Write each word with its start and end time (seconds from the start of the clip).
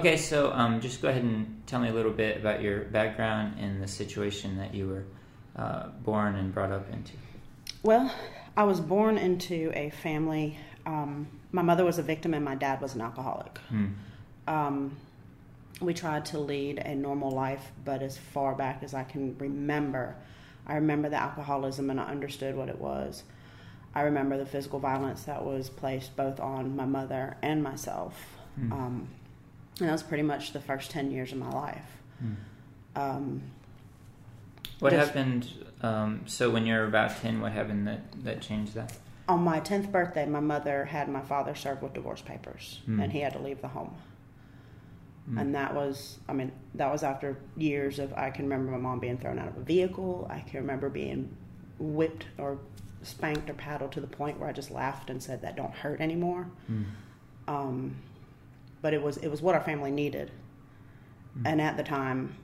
Okay, 0.00 0.16
so 0.16 0.50
um, 0.52 0.80
just 0.80 1.02
go 1.02 1.08
ahead 1.08 1.22
and 1.22 1.62
tell 1.66 1.78
me 1.78 1.90
a 1.90 1.92
little 1.92 2.10
bit 2.10 2.38
about 2.38 2.62
your 2.62 2.84
background 2.84 3.58
and 3.60 3.82
the 3.82 3.86
situation 3.86 4.56
that 4.56 4.74
you 4.74 4.88
were 4.88 5.04
uh, 5.62 5.88
born 6.02 6.36
and 6.36 6.54
brought 6.54 6.72
up 6.72 6.90
into. 6.90 7.12
Well, 7.82 8.10
I 8.56 8.64
was 8.64 8.80
born 8.80 9.18
into 9.18 9.70
a 9.74 9.90
family. 9.90 10.56
Um, 10.86 11.28
my 11.52 11.60
mother 11.60 11.84
was 11.84 11.98
a 11.98 12.02
victim 12.02 12.32
and 12.32 12.42
my 12.42 12.54
dad 12.54 12.80
was 12.80 12.94
an 12.94 13.02
alcoholic. 13.02 13.58
Hmm. 13.68 13.86
Um, 14.46 14.96
we 15.82 15.92
tried 15.92 16.24
to 16.26 16.38
lead 16.38 16.78
a 16.78 16.94
normal 16.94 17.30
life, 17.30 17.70
but 17.84 18.00
as 18.00 18.16
far 18.16 18.54
back 18.54 18.82
as 18.82 18.94
I 18.94 19.04
can 19.04 19.36
remember, 19.36 20.16
I 20.66 20.76
remember 20.76 21.10
the 21.10 21.16
alcoholism 21.16 21.90
and 21.90 22.00
I 22.00 22.04
understood 22.04 22.56
what 22.56 22.70
it 22.70 22.80
was. 22.80 23.22
I 23.94 24.02
remember 24.02 24.38
the 24.38 24.46
physical 24.46 24.78
violence 24.78 25.24
that 25.24 25.44
was 25.44 25.68
placed 25.68 26.16
both 26.16 26.40
on 26.40 26.74
my 26.74 26.86
mother 26.86 27.36
and 27.42 27.62
myself. 27.62 28.18
Hmm. 28.56 28.72
Um, 28.72 29.08
and 29.80 29.88
that 29.88 29.92
was 29.92 30.02
pretty 30.02 30.22
much 30.22 30.52
the 30.52 30.60
first 30.60 30.90
10 30.90 31.10
years 31.10 31.32
of 31.32 31.38
my 31.38 31.50
life. 31.50 31.86
Hmm. 32.20 32.34
Um, 32.96 33.42
What 34.80 34.92
Just- 34.92 35.08
happened? 35.08 35.48
Um, 35.82 36.22
so 36.26 36.50
when 36.50 36.64
you 36.66 36.74
were 36.74 36.84
about 36.84 37.10
ten, 37.18 37.40
what 37.40 37.52
happened 37.52 37.86
that 37.86 38.00
that 38.24 38.40
changed 38.40 38.74
that? 38.74 38.96
on 39.28 39.44
my 39.44 39.60
10th 39.60 39.92
birthday, 39.92 40.26
my 40.26 40.40
mother 40.40 40.86
had 40.86 41.08
my 41.08 41.20
father 41.20 41.54
served 41.54 41.82
with 41.82 41.92
divorce 41.92 42.20
papers, 42.20 42.80
Hmm. 42.86 42.98
and 43.00 43.12
he 43.12 43.20
had 43.20 43.32
to 43.34 43.38
leave 43.38 43.60
the 43.62 43.68
home. 43.68 43.94
Hmm. 45.26 45.38
And 45.38 45.54
that 45.54 45.72
was, 45.74 46.18
I 46.28 46.32
mean, 46.32 46.50
that 46.74 46.90
was 46.90 47.02
after 47.04 47.36
years 47.56 47.98
of, 48.00 48.12
I 48.14 48.30
can 48.30 48.46
remember 48.46 48.72
my 48.72 48.78
mom 48.78 48.98
being 48.98 49.18
thrown 49.18 49.38
out 49.38 49.46
of 49.48 49.56
a 49.56 49.62
vehicle. 49.62 50.26
I 50.28 50.40
can 50.40 50.58
remember 50.60 50.88
being 50.88 51.36
whipped 51.78 52.26
or 52.38 52.58
spanked 53.02 53.48
or 53.48 53.54
paddled 53.54 53.92
to 53.92 54.00
the 54.00 54.06
point 54.08 54.40
where 54.40 54.48
I 54.48 54.52
just 54.52 54.70
laughed 54.72 55.10
and 55.10 55.22
said, 55.22 55.42
that 55.42 55.56
don't 55.56 55.74
hurt 55.74 56.00
anymore. 56.00 56.48
Um, 57.46 57.96
but 58.82 58.94
it 58.94 59.02
was, 59.02 59.16
it 59.18 59.28
was 59.28 59.42
what 59.42 59.54
our 59.54 59.60
family 59.60 59.90
needed. 59.90 60.30
Hmm. 61.34 61.46
And 61.46 61.60
at 61.60 61.76
the 61.76 61.82
time, 61.82 62.34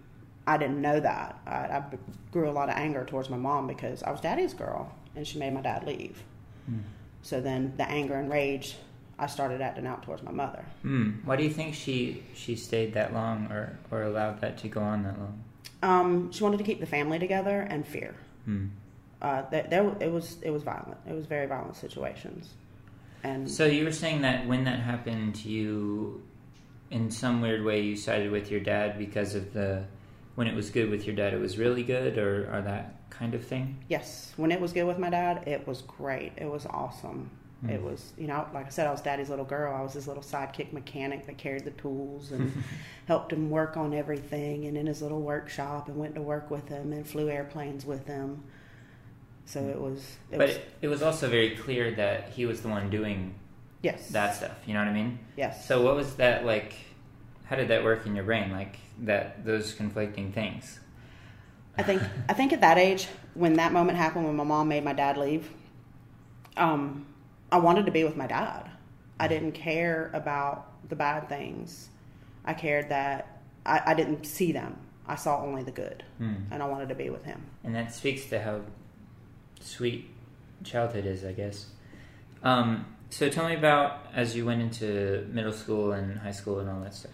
I 0.46 0.56
didn't 0.56 0.80
know 0.80 1.00
that. 1.00 1.38
I, 1.46 1.50
I 1.50 1.84
grew 2.30 2.48
a 2.48 2.52
lot 2.52 2.68
of 2.68 2.76
anger 2.76 3.04
towards 3.04 3.28
my 3.28 3.36
mom 3.36 3.66
because 3.66 4.02
I 4.02 4.10
was 4.10 4.20
daddy's 4.20 4.54
girl 4.54 4.92
and 5.16 5.26
she 5.26 5.38
made 5.38 5.52
my 5.52 5.62
dad 5.62 5.86
leave. 5.86 6.22
Hmm. 6.66 6.78
So 7.22 7.40
then 7.40 7.72
the 7.76 7.88
anger 7.88 8.14
and 8.14 8.30
rage, 8.30 8.76
I 9.18 9.26
started 9.26 9.60
acting 9.60 9.86
out 9.86 10.02
towards 10.02 10.22
my 10.22 10.30
mother. 10.30 10.64
Hmm. 10.82 11.10
Why 11.24 11.36
do 11.36 11.42
you 11.42 11.50
think 11.50 11.74
she 11.74 12.22
she 12.34 12.54
stayed 12.54 12.94
that 12.94 13.14
long, 13.14 13.46
or 13.50 13.78
or 13.90 14.02
allowed 14.02 14.40
that 14.42 14.58
to 14.58 14.68
go 14.68 14.80
on 14.80 15.02
that 15.04 15.18
long? 15.18 15.42
Um, 15.82 16.32
she 16.32 16.44
wanted 16.44 16.58
to 16.58 16.64
keep 16.64 16.80
the 16.80 16.86
family 16.86 17.18
together 17.18 17.60
and 17.62 17.86
fear. 17.86 18.14
Hmm. 18.44 18.66
uh, 19.22 19.42
there, 19.50 19.66
there 19.68 19.96
it 20.00 20.12
was 20.12 20.36
it 20.42 20.50
was 20.50 20.62
violent. 20.62 20.98
It 21.08 21.14
was 21.14 21.26
very 21.26 21.46
violent 21.46 21.76
situations, 21.76 22.50
and 23.26 23.50
So 23.50 23.66
you 23.66 23.84
were 23.84 23.92
saying 23.92 24.22
that 24.22 24.46
when 24.46 24.64
that 24.64 24.80
happened 24.80 25.34
to 25.36 25.48
you, 25.48 26.22
in 26.90 27.10
some 27.10 27.40
weird 27.40 27.64
way, 27.64 27.80
you 27.80 27.96
sided 27.96 28.30
with 28.30 28.50
your 28.50 28.60
dad 28.60 28.98
because 28.98 29.34
of 29.34 29.52
the 29.52 29.84
when 30.36 30.46
it 30.46 30.54
was 30.54 30.70
good 30.70 30.90
with 30.90 31.06
your 31.06 31.16
dad, 31.16 31.32
it 31.32 31.40
was 31.40 31.58
really 31.58 31.82
good, 31.82 32.18
or 32.18 32.54
or 32.54 32.62
that 32.62 33.10
kind 33.10 33.34
of 33.34 33.44
thing. 33.44 33.82
yes, 33.88 34.32
when 34.36 34.52
it 34.52 34.60
was 34.60 34.72
good 34.72 34.84
with 34.84 34.98
my 34.98 35.10
dad, 35.10 35.44
it 35.48 35.66
was 35.66 35.82
great. 35.82 36.32
It 36.36 36.50
was 36.50 36.66
awesome. 36.66 37.30
Hmm. 37.62 37.70
It 37.70 37.82
was 37.82 38.12
you 38.18 38.26
know 38.26 38.46
like 38.52 38.66
I 38.66 38.68
said, 38.68 38.86
I 38.86 38.90
was 38.90 39.00
daddy's 39.00 39.30
little 39.30 39.44
girl. 39.44 39.74
I 39.74 39.82
was 39.82 39.94
his 39.94 40.06
little 40.06 40.22
sidekick 40.22 40.72
mechanic 40.72 41.26
that 41.26 41.38
carried 41.38 41.64
the 41.64 41.70
tools 41.72 42.32
and 42.32 42.52
helped 43.06 43.32
him 43.32 43.50
work 43.50 43.76
on 43.76 43.94
everything, 43.94 44.66
and 44.66 44.76
in 44.76 44.86
his 44.86 45.02
little 45.02 45.22
workshop, 45.22 45.88
and 45.88 45.96
went 45.96 46.14
to 46.14 46.22
work 46.22 46.50
with 46.50 46.68
him 46.68 46.92
and 46.92 47.06
flew 47.06 47.28
airplanes 47.28 47.84
with 47.84 48.06
him. 48.06 48.44
So 49.46 49.60
it 49.60 49.80
was 49.80 50.00
it 50.30 50.38
but 50.38 50.48
was 50.48 50.58
it, 50.82 50.88
was 50.88 51.02
also 51.02 51.28
very 51.30 51.56
clear 51.56 51.92
that 51.92 52.30
he 52.30 52.46
was 52.46 52.60
the 52.62 52.68
one 52.68 52.90
doing 52.90 53.34
yes 53.82 54.08
that 54.10 54.34
stuff. 54.34 54.56
You 54.66 54.74
know 54.74 54.80
what 54.80 54.88
I 54.88 54.92
mean? 54.92 55.18
yes 55.36 55.66
So 55.66 55.82
what 55.82 55.94
was 55.96 56.14
that 56.16 56.44
like? 56.44 56.74
How 57.44 57.56
did 57.56 57.68
that 57.68 57.84
work 57.84 58.06
in 58.06 58.14
your 58.16 58.24
brain? 58.24 58.50
Like 58.50 58.76
that 59.02 59.44
those 59.44 59.72
conflicting 59.72 60.32
things. 60.32 60.80
I 61.78 61.82
think 61.82 62.02
I 62.28 62.32
think 62.32 62.52
at 62.52 62.60
that 62.62 62.76
age, 62.78 63.06
when 63.34 63.54
that 63.54 63.72
moment 63.72 63.98
happened, 63.98 64.24
when 64.26 64.34
my 64.36 64.44
mom 64.44 64.68
made 64.68 64.82
my 64.84 64.94
dad 64.94 65.16
leave, 65.16 65.48
um, 66.56 67.06
I 67.52 67.58
wanted 67.58 67.86
to 67.86 67.92
be 67.92 68.02
with 68.04 68.16
my 68.16 68.26
dad. 68.26 68.70
I 69.20 69.28
didn't 69.28 69.52
care 69.52 70.10
about 70.12 70.88
the 70.88 70.96
bad 70.96 71.28
things. 71.28 71.88
I 72.44 72.54
cared 72.54 72.88
that 72.90 73.40
I, 73.64 73.80
I 73.86 73.94
didn't 73.94 74.24
see 74.24 74.52
them. 74.52 74.76
I 75.06 75.14
saw 75.14 75.40
only 75.42 75.62
the 75.62 75.70
good, 75.70 76.02
Hmm. 76.18 76.34
and 76.50 76.62
I 76.62 76.66
wanted 76.66 76.88
to 76.88 76.94
be 76.96 77.10
with 77.10 77.24
him. 77.24 77.40
And 77.62 77.74
that 77.76 77.94
speaks 77.94 78.24
to 78.26 78.42
how 78.42 78.60
sweet 79.60 80.08
childhood 80.64 81.06
is, 81.06 81.24
I 81.24 81.32
guess. 81.32 81.66
Um, 82.42 82.86
so 83.10 83.28
tell 83.28 83.48
me 83.48 83.54
about 83.54 84.06
as 84.14 84.36
you 84.36 84.44
went 84.44 84.60
into 84.62 85.26
middle 85.32 85.52
school 85.52 85.92
and 85.92 86.18
high 86.18 86.32
school 86.32 86.58
and 86.60 86.68
all 86.68 86.80
that 86.80 86.94
stuff. 86.94 87.12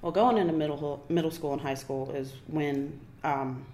Well, 0.00 0.12
going 0.12 0.38
into 0.38 0.52
middle 0.52 1.04
middle 1.08 1.30
school 1.30 1.52
and 1.52 1.60
high 1.62 1.74
school 1.74 2.10
is 2.12 2.32
when 2.48 2.98
um, 3.22 3.64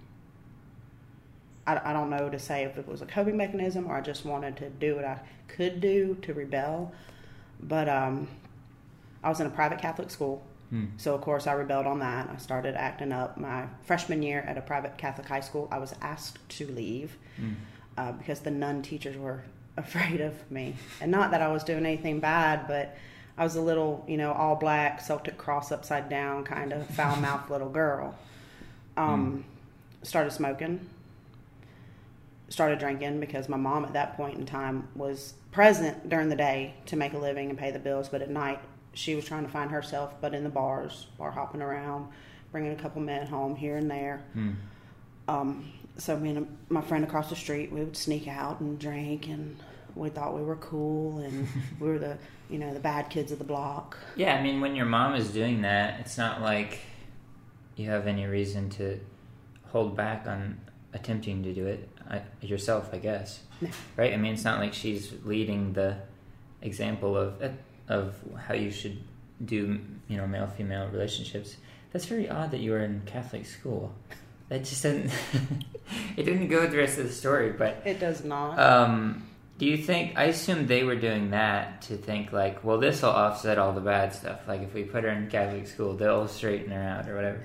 I, 1.67 1.91
I 1.91 1.93
don't 1.93 2.11
know 2.11 2.29
to 2.29 2.39
say 2.39 2.65
if 2.65 2.77
it 2.79 2.87
was 2.87 3.03
a 3.03 3.07
coping 3.07 3.37
mechanism 3.37 3.87
or 3.87 3.97
I 3.97 4.01
just 4.01 4.25
wanted 4.25 4.57
to 4.59 4.71
do 4.71 4.97
what 4.97 5.05
I 5.05 5.21
could 5.49 5.81
do 5.81 6.17
to 6.23 6.35
rebel. 6.35 6.93
But 7.61 7.89
um, 7.89 8.29
I 9.23 9.29
was 9.29 9.41
in 9.41 9.47
a 9.47 9.51
private 9.51 9.79
Catholic 9.81 10.11
school, 10.11 10.43
Hmm. 10.71 10.85
so 10.99 11.15
of 11.15 11.23
course 11.23 11.47
I 11.47 11.53
rebelled 11.55 11.87
on 11.87 11.99
that. 12.01 12.29
I 12.31 12.37
started 12.37 12.75
acting 12.77 13.11
up. 13.11 13.39
My 13.39 13.65
freshman 13.85 14.23
year 14.23 14.41
at 14.47 14.59
a 14.59 14.61
private 14.61 14.99
Catholic 14.99 15.27
high 15.27 15.41
school, 15.41 15.67
I 15.71 15.79
was 15.79 15.95
asked 16.03 16.47
to 16.51 16.67
leave 16.67 17.17
Hmm. 17.37 17.53
Uh, 17.99 18.13
because 18.13 18.41
the 18.41 18.51
nun 18.51 18.81
teachers 18.81 19.17
were 19.17 19.43
afraid 19.77 20.21
of 20.21 20.51
me. 20.51 20.77
And 21.01 21.11
not 21.11 21.33
that 21.33 21.43
I 21.43 21.49
was 21.49 21.65
doing 21.65 21.85
anything 21.85 22.21
bad, 22.21 22.69
but 22.69 22.97
I 23.37 23.45
was 23.45 23.57
a 23.57 23.61
little, 23.61 24.05
you 24.09 24.17
know, 24.17 24.33
all 24.33 24.57
black, 24.57 25.01
Celtic 25.01 25.37
cross 25.37 25.71
upside 25.73 26.09
down, 26.09 26.45
kind 26.45 26.73
of 26.73 26.87
foul 26.89 27.17
mouthed 27.17 27.51
little 27.51 27.69
girl. 27.69 28.15
Um, 28.97 29.45
Started 30.03 30.31
smoking, 30.31 30.89
started 32.49 32.79
drinking 32.79 33.19
because 33.19 33.49
my 33.49 33.57
mom 33.57 33.85
at 33.85 33.95
that 33.95 34.17
point 34.17 34.39
in 34.39 34.47
time 34.47 34.87
was 34.95 35.35
present 35.51 36.09
during 36.09 36.29
the 36.29 36.37
day 36.37 36.75
to 36.87 36.95
make 36.95 37.15
a 37.15 37.19
living 37.19 37.51
and 37.51 37.59
pay 37.59 37.73
the 37.73 37.81
bills, 37.81 38.09
but 38.09 38.23
at 38.23 38.31
night 38.31 38.61
she 38.95 39.17
was 39.17 39.25
trying 39.25 39.45
to 39.45 39.51
find 39.51 39.73
herself, 39.73 40.15
but 40.21 40.35
in 40.35 40.45
the 40.45 40.51
bars, 40.51 41.09
bar 41.19 41.33
hopping 41.33 41.61
around, 41.61 42.07
bringing 42.53 42.73
a 42.73 42.77
couple 42.77 43.03
men 43.03 43.27
home 43.27 43.57
here 43.57 43.77
and 43.77 43.91
there. 43.91 44.23
Hmm. 44.35 44.53
Um, 45.27 45.73
so 45.99 46.17
me 46.17 46.31
and 46.31 46.59
my 46.69 46.81
friend 46.81 47.05
across 47.05 47.29
the 47.29 47.37
street, 47.37 47.71
we 47.73 47.81
would 47.81 47.97
sneak 47.97 48.29
out 48.29 48.61
and 48.61 48.79
drink, 48.79 49.29
and 49.29 49.57
we 49.95 50.09
thought 50.09 50.35
we 50.35 50.43
were 50.43 50.57
cool, 50.57 51.19
and 51.19 51.47
we 51.81 51.89
were 51.89 51.99
the 51.99 52.17
you 52.49 52.59
know 52.59 52.73
the 52.73 52.81
bad 52.81 53.11
kids 53.11 53.33
of 53.33 53.39
the 53.39 53.45
block. 53.45 53.99
Yeah, 54.17 54.37
I 54.37 54.43
mean, 54.43 54.61
when 54.61 54.75
your 54.75 54.87
mom 54.87 55.15
is 55.15 55.31
doing 55.31 55.63
that, 55.63 56.01
it's 56.01 56.17
not 56.17 56.41
like 56.41 56.81
you 57.77 57.91
have 57.91 58.07
any 58.07 58.27
reason 58.27 58.71
to 58.71 59.01
hold 59.67 59.97
back 59.97 60.27
on 60.27 60.61
attempting 60.95 61.43
to 61.43 61.53
do 61.53 61.67
it 61.67 61.89
I, 62.09 62.23
yourself, 62.41 62.91
I 62.93 62.99
guess. 62.99 63.41
No. 63.61 63.69
Right? 63.97 64.15
I 64.15 64.17
mean, 64.17 64.33
it's 64.33 64.45
not 64.45 64.59
like 64.59 64.73
she's 64.73 65.13
leading 65.25 65.73
the 65.75 65.97
example 66.63 67.17
of 67.17 67.43
uh, 67.43 67.49
of 67.89 68.15
how 68.47 68.55
you 68.55 68.71
should 68.71 68.99
do, 69.45 69.81
you 70.09 70.17
know, 70.17 70.27
male 70.27 70.47
female 70.47 70.89
relationships. 70.89 71.57
That's 71.93 72.05
very 72.05 72.29
odd 72.29 72.51
that 72.51 72.61
you 72.61 72.73
were 72.73 72.81
in 72.81 73.03
Catholic 73.07 73.47
school. 73.47 73.95
That 74.49 74.65
just 74.65 74.83
doesn't. 74.83 75.11
it 76.17 76.23
didn't 76.25 76.49
go 76.49 76.61
with 76.63 76.71
the 76.71 76.79
rest 76.79 76.99
of 76.99 77.07
the 77.07 77.13
story, 77.13 77.53
but 77.53 77.83
It 77.85 78.01
does 78.01 78.25
not. 78.25 78.59
um, 78.59 79.27
do 79.59 79.67
you 79.67 79.77
think? 79.77 80.17
I 80.17 80.25
assume 80.25 80.67
they 80.67 80.85
were 80.85 80.97
doing 80.97 81.31
that 81.31 81.83
to 81.83 81.97
think 81.97 82.33
like, 82.33 82.63
well, 82.65 82.79
this 82.79 83.03
will 83.03 83.11
offset 83.11 83.59
all 83.59 83.73
the 83.73 83.81
bad 83.81 84.15
stuff. 84.15 84.41
Like 84.47 84.63
if 84.63 84.73
we 84.73 84.85
put 84.85 85.05
her 85.05 85.11
in 85.11 85.29
Catholic 85.29 85.67
school, 85.67 85.95
they'll 85.95 86.29
straighten 86.29 86.71
her 86.71 86.83
out 86.83 87.09
or 87.09 87.15
whatever. 87.17 87.43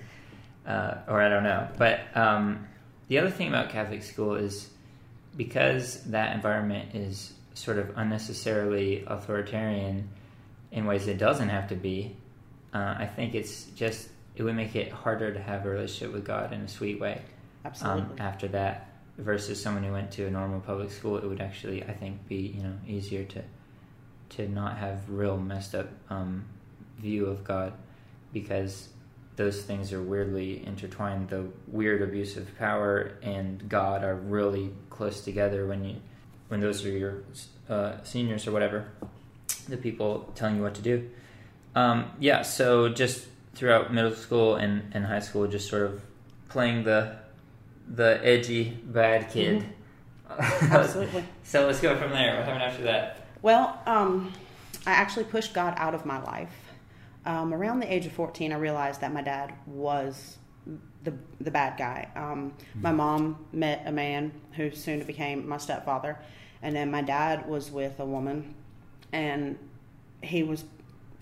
Uh, 0.65 0.97
or 1.11 1.21
I 1.21 1.27
don't 1.29 1.43
know. 1.43 1.67
But 1.77 2.01
um, 2.15 2.67
the 3.07 3.17
other 3.17 3.31
thing 3.31 3.47
about 3.49 3.69
Catholic 3.69 4.03
school 4.03 4.35
is 4.35 4.69
because 5.35 6.03
that 6.05 6.35
environment 6.35 6.93
is 6.95 7.33
sort 7.55 7.77
of 7.79 7.91
unnecessarily 7.97 9.03
authoritarian 9.07 10.07
in 10.71 10.85
ways 10.85 11.07
it 11.07 11.17
doesn't 11.17 11.49
have 11.49 11.67
to 11.69 11.75
be. 11.75 12.15
Uh, 12.73 12.95
I 12.97 13.05
think 13.07 13.35
it's 13.35 13.65
just 13.75 14.09
it 14.35 14.43
would 14.43 14.55
make 14.55 14.75
it 14.75 14.91
harder 14.91 15.33
to 15.33 15.39
have 15.41 15.65
a 15.65 15.69
relationship 15.69 16.13
with 16.13 16.25
God 16.25 16.51
in 16.53 16.61
a 16.61 16.67
sweet 16.67 16.99
way 16.99 17.21
Absolutely. 17.65 18.01
um, 18.01 18.15
after 18.19 18.47
that 18.49 18.93
versus 19.17 19.61
someone 19.61 19.83
who 19.83 19.91
went 19.91 20.11
to 20.11 20.25
a 20.25 20.31
normal 20.31 20.59
public 20.59 20.91
school 20.91 21.17
it 21.17 21.23
would 21.23 21.41
actually 21.41 21.83
i 21.83 21.91
think 21.91 22.27
be 22.27 22.35
you 22.35 22.63
know 22.63 22.73
easier 22.87 23.23
to 23.23 23.41
to 24.29 24.47
not 24.47 24.77
have 24.77 25.07
real 25.07 25.37
messed 25.37 25.75
up 25.75 25.87
um, 26.09 26.43
view 26.97 27.27
of 27.27 27.43
god 27.43 27.73
because 28.31 28.89
those 29.35 29.61
things 29.61 29.93
are 29.93 30.01
weirdly 30.01 30.65
intertwined 30.65 31.29
the 31.29 31.45
weird 31.67 32.01
abuse 32.01 32.37
of 32.37 32.57
power 32.57 33.11
and 33.21 33.67
god 33.69 34.03
are 34.03 34.15
really 34.15 34.71
close 34.89 35.21
together 35.21 35.67
when 35.67 35.83
you 35.83 35.95
when 36.47 36.59
those 36.59 36.83
are 36.85 36.91
your 36.91 37.23
uh, 37.69 37.93
seniors 38.03 38.47
or 38.47 38.51
whatever 38.51 38.87
the 39.69 39.77
people 39.77 40.31
telling 40.35 40.55
you 40.55 40.61
what 40.61 40.73
to 40.73 40.81
do 40.81 41.09
um, 41.75 42.11
yeah 42.19 42.41
so 42.41 42.89
just 42.89 43.27
throughout 43.55 43.93
middle 43.93 44.13
school 44.13 44.55
and, 44.55 44.91
and 44.93 45.05
high 45.05 45.19
school 45.19 45.47
just 45.47 45.69
sort 45.69 45.83
of 45.83 46.01
playing 46.49 46.83
the 46.83 47.15
the 47.87 48.19
edgy 48.23 48.77
bad 48.85 49.29
kid. 49.29 49.65
Absolutely. 50.39 51.23
so 51.43 51.67
let's 51.67 51.81
go 51.81 51.95
from 51.97 52.11
there. 52.11 52.37
What 52.37 52.45
happened 52.45 52.63
after 52.63 52.83
that? 52.83 53.27
Well, 53.41 53.79
um, 53.85 54.31
I 54.87 54.91
actually 54.91 55.25
pushed 55.25 55.53
God 55.53 55.73
out 55.77 55.93
of 55.93 56.05
my 56.05 56.21
life. 56.23 56.53
Um, 57.25 57.53
around 57.53 57.79
the 57.79 57.93
age 57.93 58.05
of 58.05 58.13
14, 58.13 58.51
I 58.51 58.57
realized 58.57 59.01
that 59.01 59.13
my 59.13 59.21
dad 59.21 59.53
was 59.65 60.37
the 61.03 61.13
the 61.41 61.51
bad 61.51 61.77
guy. 61.77 62.07
Um, 62.15 62.53
My 62.75 62.91
mom 62.91 63.45
met 63.51 63.83
a 63.85 63.91
man 63.91 64.31
who 64.53 64.71
soon 64.71 65.03
became 65.03 65.47
my 65.47 65.57
stepfather, 65.57 66.17
and 66.61 66.75
then 66.75 66.89
my 66.89 67.01
dad 67.01 67.47
was 67.47 67.69
with 67.71 67.99
a 67.99 68.05
woman, 68.05 68.55
and 69.11 69.57
he 70.21 70.43
was 70.43 70.63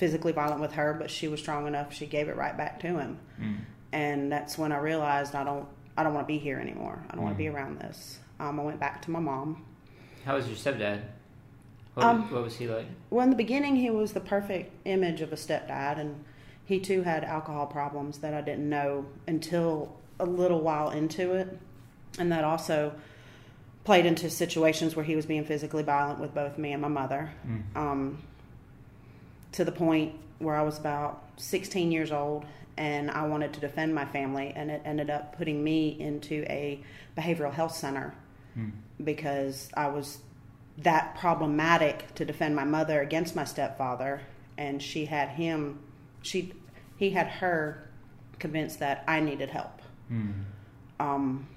physically 0.02 0.32
violent 0.32 0.60
with 0.60 0.74
her, 0.74 0.94
but 1.00 1.12
she 1.12 1.28
was 1.28 1.40
strong 1.40 1.68
enough; 1.68 1.94
she 1.94 2.08
gave 2.08 2.28
it 2.28 2.36
right 2.36 2.58
back 2.58 2.80
to 2.82 2.88
him. 2.88 3.20
Mm. 3.40 3.58
And 3.94 4.32
that's 4.32 4.58
when 4.58 4.72
I 4.72 4.80
realized 4.80 5.36
I 5.36 5.44
don't 5.44 5.68
I 5.96 6.04
don't 6.04 6.14
want 6.16 6.26
to 6.28 6.34
be 6.34 6.40
here 6.40 6.60
anymore. 6.60 6.98
I 7.10 7.16
don't 7.16 7.24
want 7.24 7.36
to 7.36 7.44
be 7.46 7.50
Mm. 7.50 7.54
around 7.56 7.80
this. 7.80 8.20
Um, 8.40 8.60
I 8.60 8.64
went 8.64 8.80
back 8.80 9.02
to 9.04 9.12
my 9.12 9.20
mom. 9.20 9.64
How 10.26 10.36
was 10.36 10.48
your 10.48 10.56
stepdad? 10.56 11.02
What, 11.94 12.06
Um, 12.06 12.32
what 12.32 12.44
was 12.44 12.56
he 12.58 12.68
like? 12.68 12.88
Well, 13.10 13.24
in 13.24 13.30
the 13.30 13.36
beginning, 13.36 13.76
he 13.76 13.90
was 13.90 14.14
the 14.14 14.22
perfect 14.22 14.72
image 14.86 15.22
of 15.22 15.32
a 15.34 15.36
stepdad, 15.36 16.00
and 16.00 16.24
he 16.66 16.80
too 16.80 17.04
had 17.04 17.24
alcohol 17.24 17.68
problems 17.68 18.20
that 18.20 18.34
I 18.34 18.42
didn't 18.42 18.68
know 18.70 19.06
until 19.28 19.96
a 20.20 20.26
little 20.26 20.62
while 20.62 20.90
into 20.90 21.34
it. 21.34 21.60
And 22.18 22.32
that 22.32 22.44
also 22.44 22.94
played 23.84 24.06
into 24.06 24.30
situations 24.30 24.96
where 24.96 25.04
he 25.06 25.16
was 25.16 25.26
being 25.26 25.44
physically 25.44 25.84
violent 25.84 26.20
with 26.20 26.34
both 26.34 26.58
me 26.58 26.72
and 26.72 26.82
my 26.82 26.88
mother, 26.88 27.32
Mm. 27.48 27.76
um, 27.76 28.18
to 29.54 29.66
the 29.66 29.72
point 29.72 30.14
where 30.40 30.56
I 30.56 30.64
was 30.64 30.78
about 30.80 31.24
16 31.38 31.92
years 31.92 32.12
old 32.12 32.46
and 32.78 33.12
I 33.12 33.28
wanted 33.28 33.54
to 33.54 33.60
defend 33.60 33.94
my 33.94 34.06
family, 34.06 34.54
and 34.56 34.72
it 34.72 34.82
ended 34.86 35.10
up 35.10 35.38
putting 35.38 35.64
me 35.64 36.00
into 36.00 36.44
a 36.50 36.82
behavioral 37.18 37.54
health 37.54 37.76
center 37.76 38.14
Mm. 38.58 38.72
because 39.04 39.70
I 39.76 39.88
was 39.88 40.20
that 40.78 41.16
problematic 41.16 42.14
to 42.16 42.26
defend 42.26 42.56
my 42.56 42.64
mother 42.64 43.02
against 43.02 43.36
my 43.36 43.44
stepfather, 43.46 44.22
and 44.58 44.82
she 44.82 45.06
had 45.06 45.30
him, 45.30 45.80
she, 46.22 46.54
he 46.98 47.12
had 47.12 47.28
her 47.28 47.90
convinced 48.40 48.80
that 48.80 49.04
I 49.08 49.20
needed 49.20 49.50
help. 49.50 49.82
Mm. 50.12 50.34
Um, 51.00 51.48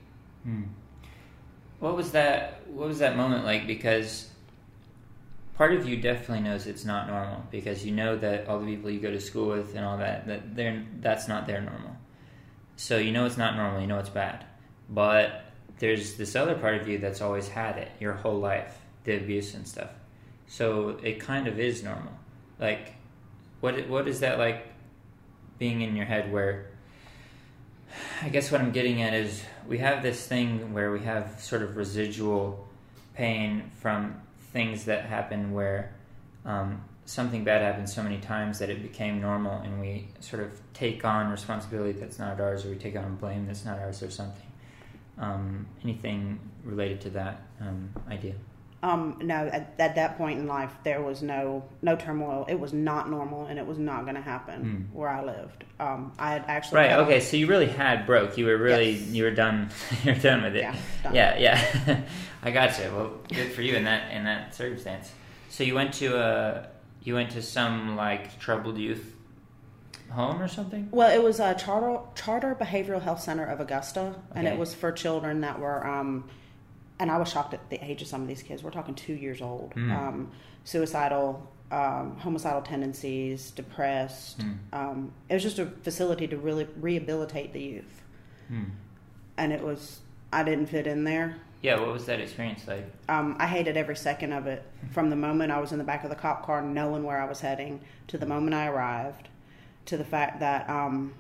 Hmm. 0.45 0.63
What 1.81 1.97
was 1.97 2.13
that? 2.13 2.61
What 2.69 2.89
was 2.89 2.99
that 2.99 3.17
moment 3.17 3.45
like? 3.45 3.67
Because 3.67 4.31
part 5.55 5.73
of 5.73 5.89
you 5.89 5.97
definitely 5.97 6.41
knows 6.41 6.67
it's 6.67 6.85
not 6.85 7.09
normal 7.09 7.43
because 7.51 7.85
you 7.85 7.93
know 7.93 8.17
that 8.17 8.49
all 8.49 8.59
the 8.59 8.67
people 8.67 8.91
you 8.91 9.01
go 9.01 9.11
to 9.11 9.21
school 9.21 9.49
with 9.49 9.75
and 9.75 9.85
all 9.85 9.99
that 9.99 10.27
that 10.27 10.55
they're 10.55 10.85
that's 11.01 11.29
not 11.29 11.47
their 11.47 11.61
normal. 11.61 11.97
So 12.77 12.99
you 12.99 13.13
know 13.13 13.25
it's 13.25 13.37
not 13.37 13.57
normal. 13.57 13.81
You 13.81 13.87
know 13.87 13.99
it's 13.99 14.09
bad, 14.09 14.45
but 14.91 15.45
there's 15.79 16.15
this 16.15 16.37
other 16.37 16.55
part 16.55 16.81
of 16.81 16.89
you 16.89 16.99
that's 16.99 17.21
always 17.21 17.49
had 17.49 17.79
it 17.79 17.91
your 18.01 18.15
whole 18.15 18.39
life, 18.39 18.79
the 19.05 19.17
abuse 19.17 19.55
and 19.55 19.67
stuff. 19.67 19.91
So 20.47 20.99
it 21.03 21.21
kind 21.21 21.47
of 21.47 21.59
is 21.59 21.83
normal. 21.83 22.13
Like, 22.59 22.95
what 23.61 23.89
what 23.89 24.09
is 24.09 24.21
that 24.21 24.39
like? 24.39 24.69
Being 25.57 25.83
in 25.83 25.95
your 25.95 26.07
head 26.07 26.33
where 26.33 26.67
I 28.23 28.29
guess 28.29 28.51
what 28.51 28.61
I'm 28.61 28.73
getting 28.73 29.03
at 29.03 29.15
is 29.15 29.45
we 29.69 29.79
have 29.79 30.03
this 30.03 30.27
thing 30.27 30.75
where 30.75 30.91
we 30.91 31.01
have 31.01 31.41
sort 31.41 31.63
of 31.63 31.77
residual 31.77 32.67
pain 33.15 33.71
from 33.81 34.21
things 34.55 34.85
that 34.85 35.05
happen 35.05 35.53
where 35.53 35.93
um, 36.47 36.81
something 37.07 37.43
bad 37.43 37.61
happened 37.61 37.91
so 37.91 38.03
many 38.03 38.19
times 38.19 38.61
that 38.61 38.71
it 38.71 38.83
became 38.83 39.21
normal 39.21 39.61
and 39.63 39.81
we 39.81 40.07
sort 40.21 40.43
of 40.43 40.53
take 40.73 41.05
on 41.05 41.29
responsibility 41.31 41.99
that's 41.99 42.21
not 42.21 42.41
ours 42.41 42.65
or 42.65 42.71
we 42.71 42.77
take 42.77 42.97
on 42.97 43.17
blame 43.17 43.47
that's 43.47 43.65
not 43.65 43.79
ours 43.81 44.03
or 44.03 44.11
something. 44.11 44.47
Um, 45.19 45.67
anything 45.83 46.39
related 46.63 47.01
to 47.03 47.11
that 47.11 47.43
um, 47.61 47.91
idea? 48.09 48.35
Um, 48.85 49.17
no, 49.23 49.47
at, 49.47 49.75
at 49.79 49.95
that 49.95 50.19
point 50.19 50.39
in 50.39 50.47
life, 50.47 50.71
there 50.83 51.01
was 51.01 51.23
no 51.23 51.65
no 51.81 51.97
turmoil. 51.97 52.45
It 52.51 52.57
was 52.61 52.75
not 52.75 53.09
normal, 53.09 53.47
and 53.47 53.59
it 53.59 53.67
was 53.67 53.79
not 53.79 54.03
going 54.03 54.15
to 54.17 54.21
happen 54.21 54.91
where 54.93 55.09
I 55.09 55.25
lived. 55.25 55.65
Um, 55.81 56.13
I 56.19 56.33
had 56.33 56.45
actually 56.49 56.77
Right. 56.77 56.93
Okay. 56.93 57.21
So 57.21 57.39
you 57.39 57.47
really 57.47 57.67
had 57.67 58.05
broke. 58.05 58.37
You 58.37 58.45
were 58.45 58.59
really 58.59 58.91
Yes. 58.91 59.09
you 59.09 59.25
were 59.25 59.31
done. 59.31 59.71
You're 60.05 60.17
done 60.17 60.43
with 60.43 60.55
it. 60.55 60.61
Yeah, 60.61 60.77
done. 61.03 61.15
Yeah. 61.15 61.39
Yeah. 61.39 62.01
I 62.43 62.51
gotcha. 62.51 62.91
Well, 62.95 63.13
good 63.29 63.53
for 63.53 63.63
you 63.63 63.75
in 63.75 63.85
that 63.85 64.13
in 64.13 64.25
that 64.25 64.55
circumstance. 64.55 65.11
So 65.49 65.65
you 65.65 65.75
went 65.75 65.95
to 65.95 66.19
a 66.19 66.69
you 67.03 67.15
went 67.15 67.31
to 67.31 67.41
some 67.43 67.97
like 67.97 68.39
troubled 68.39 68.77
youth 68.77 69.17
home 70.11 70.43
or 70.43 70.49
something. 70.49 70.91
Well, 70.91 71.11
it 71.11 71.23
was 71.23 71.41
a 71.41 71.55
charter 71.55 72.01
charter 72.15 72.55
behavioral 72.55 73.01
health 73.01 73.23
center 73.23 73.47
of 73.47 73.61
Augusta, 73.61 74.15
and 74.35 74.47
it 74.47 74.59
was 74.59 74.75
for 74.75 74.93
children 74.93 75.41
that 75.41 75.59
were. 75.59 75.87
Um, 75.87 76.29
and 77.01 77.11
I 77.11 77.19
was 77.19 77.29
shocked 77.31 77.55
at 77.55 77.71
the 77.71 77.83
age 77.85 78.03
of 78.03 78.09
some 78.09 78.23
of 78.23 78.29
these 78.29 78.43
kids. 78.43 78.63
We're 78.63 78.71
talking 78.71 78.95
two 78.95 79.15
years 79.15 79.41
old, 79.43 79.73
Mm. 79.75 79.91
um, 79.97 80.31
suicidal, 80.65 81.51
um, 81.71 82.17
homicidal 82.19 82.63
tendencies, 82.63 83.51
depressed. 83.51 84.39
Mm. 84.41 84.57
Um, 84.73 85.13
it 85.29 85.35
was 85.35 85.43
just 85.43 85.59
a 85.59 85.67
facility 85.67 86.27
to 86.29 86.37
really 86.37 86.67
rehabilitate 86.81 87.53
the 87.53 87.61
youth, 87.61 88.03
Hmm. 88.49 88.65
and 89.37 89.53
it 89.53 89.63
was. 89.63 90.01
I 90.33 90.43
didn't 90.43 90.67
fit 90.67 90.87
in 90.87 91.05
there. 91.05 91.37
Yeah. 91.63 91.79
What 91.81 91.93
was 91.93 92.05
that 92.07 92.21
experience 92.21 92.67
like? 92.69 92.85
Um, 93.09 93.37
I 93.39 93.47
hated 93.47 93.77
every 93.77 93.97
second 93.97 94.33
of 94.33 94.47
it. 94.47 94.63
From 94.91 95.11
the 95.11 95.17
moment 95.17 95.51
I 95.53 95.61
was 95.61 95.73
in 95.73 95.79
the 95.79 95.85
back 95.85 96.05
of 96.05 96.11
the 96.11 96.17
cop 96.17 96.45
car, 96.45 96.61
knowing 96.61 97.05
where 97.05 97.21
I 97.23 97.25
was 97.25 97.41
heading, 97.41 97.81
to 98.09 98.19
the 98.19 98.27
moment 98.27 98.53
I 98.55 98.67
arrived, 98.67 99.29
to 99.87 99.97
the 99.97 100.05
fact 100.05 100.41
that 100.41 100.69
um, 100.69 101.15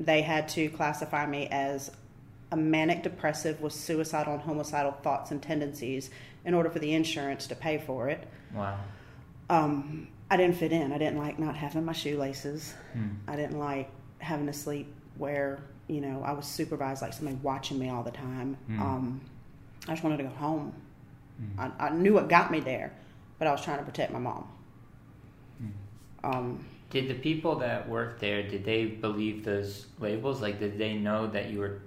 they 0.00 0.22
had 0.22 0.48
to 0.50 0.68
classify 0.70 1.26
me 1.26 1.46
as 1.48 1.90
a 2.52 2.56
manic 2.56 3.02
depressive 3.02 3.60
with 3.60 3.72
suicidal 3.72 4.34
and 4.34 4.42
homicidal 4.42 4.92
thoughts 5.02 5.30
and 5.30 5.42
tendencies 5.42 6.10
in 6.44 6.54
order 6.54 6.70
for 6.70 6.78
the 6.78 6.92
insurance 6.92 7.46
to 7.46 7.54
pay 7.54 7.78
for 7.78 8.08
it. 8.08 8.26
Wow. 8.54 8.78
Um, 9.48 10.08
I 10.30 10.36
didn't 10.36 10.56
fit 10.56 10.72
in. 10.72 10.92
I 10.92 10.98
didn't 10.98 11.18
like 11.18 11.38
not 11.38 11.56
having 11.56 11.84
my 11.84 11.92
shoelaces. 11.92 12.74
Hmm. 12.92 13.08
I 13.28 13.36
didn't 13.36 13.58
like 13.58 13.90
having 14.18 14.46
to 14.46 14.52
sleep 14.52 14.92
where 15.16 15.60
you 15.88 16.00
know 16.00 16.22
I 16.24 16.32
was 16.32 16.46
supervised, 16.46 17.02
like 17.02 17.12
somebody 17.12 17.38
watching 17.42 17.78
me 17.78 17.90
all 17.90 18.02
the 18.02 18.12
time. 18.12 18.56
Mm. 18.68 18.80
Um, 18.80 19.20
I 19.88 19.92
just 19.92 20.04
wanted 20.04 20.18
to 20.18 20.24
go 20.24 20.30
home. 20.30 20.72
Mm. 21.42 21.72
I, 21.78 21.86
I 21.86 21.90
knew 21.90 22.14
what 22.14 22.28
got 22.28 22.50
me 22.50 22.60
there, 22.60 22.92
but 23.38 23.48
I 23.48 23.52
was 23.52 23.62
trying 23.62 23.78
to 23.78 23.84
protect 23.84 24.12
my 24.12 24.18
mom. 24.18 24.48
Mm. 25.62 25.70
Um, 26.22 26.64
Did 26.90 27.08
the 27.08 27.14
people 27.14 27.56
that 27.56 27.88
worked 27.88 28.20
there 28.20 28.42
did 28.42 28.64
they 28.64 28.84
believe 28.86 29.44
those 29.44 29.86
labels? 29.98 30.40
Like, 30.40 30.60
did 30.60 30.78
they 30.78 30.94
know 30.94 31.26
that 31.28 31.50
you 31.50 31.58
were 31.58 31.80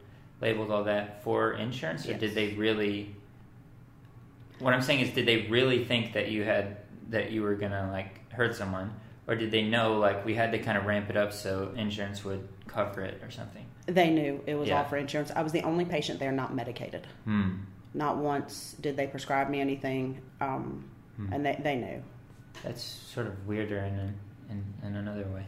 labeled 0.44 0.70
all 0.72 0.84
that 0.84 1.24
for 1.24 1.54
insurance, 1.54 2.06
or 2.06 2.12
Yes. 2.12 2.20
did 2.20 2.36
they 2.36 2.50
really? 2.50 3.16
What 4.60 4.74
I'm 4.74 4.82
saying 4.82 5.00
is, 5.00 5.10
did 5.12 5.26
they 5.26 5.48
really 5.48 5.84
think 5.86 6.14
that 6.14 6.30
you 6.30 6.44
had 6.44 6.78
that 7.10 7.32
you 7.32 7.42
were 7.42 7.56
gonna 7.56 7.90
like 7.92 8.32
hurt 8.32 8.56
someone, 8.56 8.94
or 9.28 9.36
did 9.36 9.50
they 9.52 9.64
know 9.64 9.98
like 9.98 10.26
we 10.26 10.36
had 10.36 10.52
to 10.52 10.60
kind 10.60 10.78
of 10.78 10.86
ramp 10.86 11.10
it 11.10 11.18
up 11.18 11.32
so 11.34 11.72
insurance 11.76 12.24
would 12.26 12.48
cover 12.68 13.02
it 13.02 13.22
or 13.24 13.32
something? 13.32 13.66
they 13.86 14.10
knew 14.10 14.42
it 14.48 14.56
was 14.56 14.70
Yeah. 14.70 14.78
all 14.78 14.86
for 14.86 14.96
insurance. 14.96 15.30
I 15.36 15.42
was 15.42 15.52
the 15.52 15.62
only 15.64 15.84
patient 15.84 16.18
there 16.18 16.32
not 16.32 16.54
medicated. 16.56 17.06
Hmm. 17.26 17.50
Not 17.94 18.16
once 18.16 18.78
did 18.80 18.96
they 18.96 19.08
prescribe 19.08 19.50
me 19.50 19.60
anything, 19.60 20.22
um, 20.40 20.86
Hmm. 21.18 21.34
and 21.34 21.46
they, 21.46 21.60
they 21.62 21.76
knew. 21.76 22.02
That's 22.64 22.82
sort 22.82 23.28
of 23.28 23.46
weirder 23.48 23.80
in 23.80 24.16
in, 24.50 24.64
in 24.88 24.96
another 24.96 25.26
way. 25.36 25.46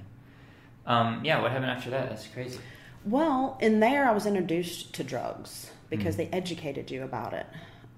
Um, 0.85 1.23
yeah, 1.23 1.41
what 1.41 1.51
happened 1.51 1.71
after 1.71 1.89
that? 1.91 2.09
That's 2.09 2.27
crazy. 2.27 2.59
Well, 3.05 3.57
in 3.61 3.79
there, 3.79 4.07
I 4.07 4.11
was 4.11 4.25
introduced 4.25 4.93
to 4.95 5.03
drugs 5.03 5.69
because 5.89 6.15
Mm. 6.15 6.17
they 6.17 6.27
educated 6.27 6.89
you 6.89 7.03
about 7.03 7.33
it. 7.33 7.45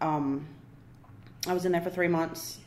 Um, 0.01 0.47
I 1.47 1.53
was 1.53 1.65
in 1.65 1.71
there 1.71 1.81
for 1.81 1.89
three 1.89 2.09
months. 2.09 2.59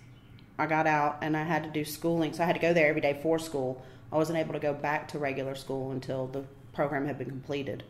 I 0.59 0.67
got 0.67 0.87
out 0.87 1.19
and 1.23 1.37
I 1.37 1.43
had 1.45 1.63
to 1.65 1.71
do 1.71 1.85
schooling, 1.85 2.33
so 2.33 2.43
I 2.43 2.47
had 2.47 2.55
to 2.55 2.61
go 2.61 2.73
there 2.73 2.89
every 2.89 3.01
day 3.01 3.19
for 3.23 3.39
school. 3.39 3.83
I 4.13 4.17
wasn't 4.17 4.39
able 4.39 4.53
to 4.55 4.59
go 4.59 4.73
back 4.73 5.09
to 5.09 5.19
regular 5.19 5.55
school 5.55 5.93
until 5.93 6.27
the 6.27 6.45
program 6.73 7.07
had 7.07 7.19
been 7.19 7.29
completed. 7.29 7.85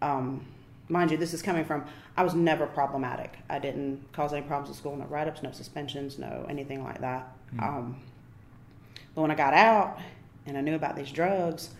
Um, 0.00 0.46
mind 0.88 1.10
you, 1.10 1.16
this 1.16 1.32
is 1.34 1.42
coming 1.42 1.64
from 1.64 1.84
I 2.16 2.22
was 2.22 2.34
never 2.34 2.66
problematic. 2.66 3.38
I 3.48 3.58
didn't 3.58 4.12
cause 4.12 4.32
any 4.34 4.42
problems 4.42 4.70
at 4.70 4.76
school. 4.76 4.94
No 4.96 5.06
write-ups, 5.06 5.42
no 5.42 5.50
suspensions, 5.50 6.18
no 6.18 6.44
anything 6.48 6.84
like 6.84 7.00
that. 7.00 7.26
Mm. 7.56 7.62
Um, 7.62 7.96
but 9.14 9.22
when 9.22 9.30
I 9.30 9.34
got 9.34 9.54
out 9.54 9.98
and 10.46 10.58
I 10.58 10.60
knew 10.60 10.74
about 10.74 10.94
these 10.94 11.10
drugs, 11.10 11.70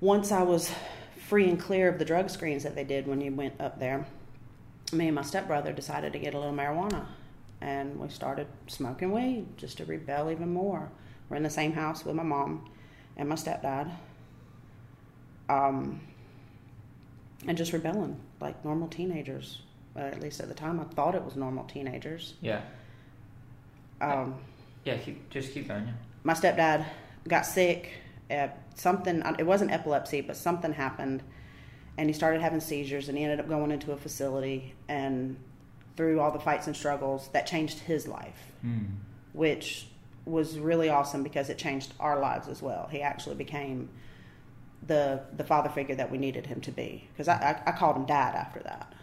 once 0.00 0.32
I 0.32 0.42
was 0.42 0.72
free 1.28 1.48
and 1.48 1.58
clear 1.60 1.88
of 1.88 1.98
the 1.98 2.04
drug 2.04 2.30
screens 2.30 2.62
that 2.62 2.74
they 2.74 2.84
did 2.84 3.06
when 3.06 3.20
you 3.20 3.32
went 3.32 3.60
up 3.60 3.78
there, 3.78 4.06
me 4.92 5.06
and 5.06 5.14
my 5.14 5.22
stepbrother 5.22 5.72
decided 5.72 6.12
to 6.12 6.18
get 6.18 6.34
a 6.34 6.38
little 6.38 6.52
marijuana. 6.54 7.06
And 7.60 7.98
we 8.00 8.08
started 8.08 8.46
smoking 8.66 9.12
weed 9.12 9.46
just 9.56 9.76
to 9.78 9.84
rebel 9.84 10.30
even 10.30 10.52
more. 10.52 10.90
We're 11.28 11.36
in 11.36 11.42
the 11.42 11.50
same 11.50 11.72
house 11.72 12.04
with 12.04 12.16
my 12.16 12.22
mom 12.22 12.70
and 13.16 13.28
my 13.28 13.34
stepdad. 13.34 13.92
Um, 15.48 16.00
and 17.46 17.56
just 17.56 17.72
rebelling 17.72 18.18
like 18.40 18.64
normal 18.64 18.88
teenagers. 18.88 19.62
Uh, 19.94 20.00
at 20.00 20.20
least 20.20 20.40
at 20.40 20.48
the 20.48 20.54
time, 20.54 20.80
I 20.80 20.84
thought 20.84 21.14
it 21.14 21.24
was 21.24 21.36
normal 21.36 21.64
teenagers. 21.64 22.34
Yeah. 22.40 22.62
Um, 24.00 24.36
Yeah. 24.84 24.96
Keep 24.96 25.30
just 25.30 25.52
keep 25.52 25.68
going. 25.68 25.86
Yeah. 25.86 25.92
my 26.24 26.32
stepdad 26.32 26.86
got 27.28 27.44
sick. 27.44 27.92
Uh, 28.30 28.48
something, 28.74 29.22
it 29.38 29.46
wasn't 29.46 29.70
epilepsy, 29.72 30.20
but 30.20 30.36
something 30.36 30.72
happened. 30.72 31.22
And 31.98 32.08
he 32.08 32.12
started 32.12 32.40
having 32.40 32.60
seizures 32.60 33.08
and 33.08 33.18
he 33.18 33.24
ended 33.24 33.40
up 33.40 33.48
going 33.48 33.70
into 33.72 33.92
a 33.92 33.96
facility. 33.96 34.74
And 34.88 35.36
through 35.96 36.20
all 36.20 36.30
the 36.30 36.38
fights 36.38 36.66
and 36.66 36.76
struggles, 36.76 37.28
that 37.32 37.46
changed 37.46 37.80
his 37.80 38.06
life, 38.06 38.52
Hmm. 38.62 38.84
which 39.32 39.88
was 40.24 40.58
really 40.58 40.88
awesome 40.88 41.22
because 41.22 41.50
it 41.50 41.58
changed 41.58 41.92
our 41.98 42.20
lives 42.20 42.46
as 42.48 42.62
well. 42.62 42.88
He 42.90 43.02
actually 43.02 43.34
became 43.36 43.88
the 44.86 45.20
the 45.36 45.44
father 45.44 45.68
figure 45.68 45.94
that 45.96 46.10
we 46.10 46.16
needed 46.16 46.46
him 46.46 46.60
to 46.62 46.70
be 46.70 47.06
because 47.12 47.28
I, 47.28 47.34
I, 47.66 47.70
I 47.70 47.72
called 47.72 47.96
him 47.96 48.06
dad 48.06 48.34
after 48.34 48.60
that. 48.60 48.94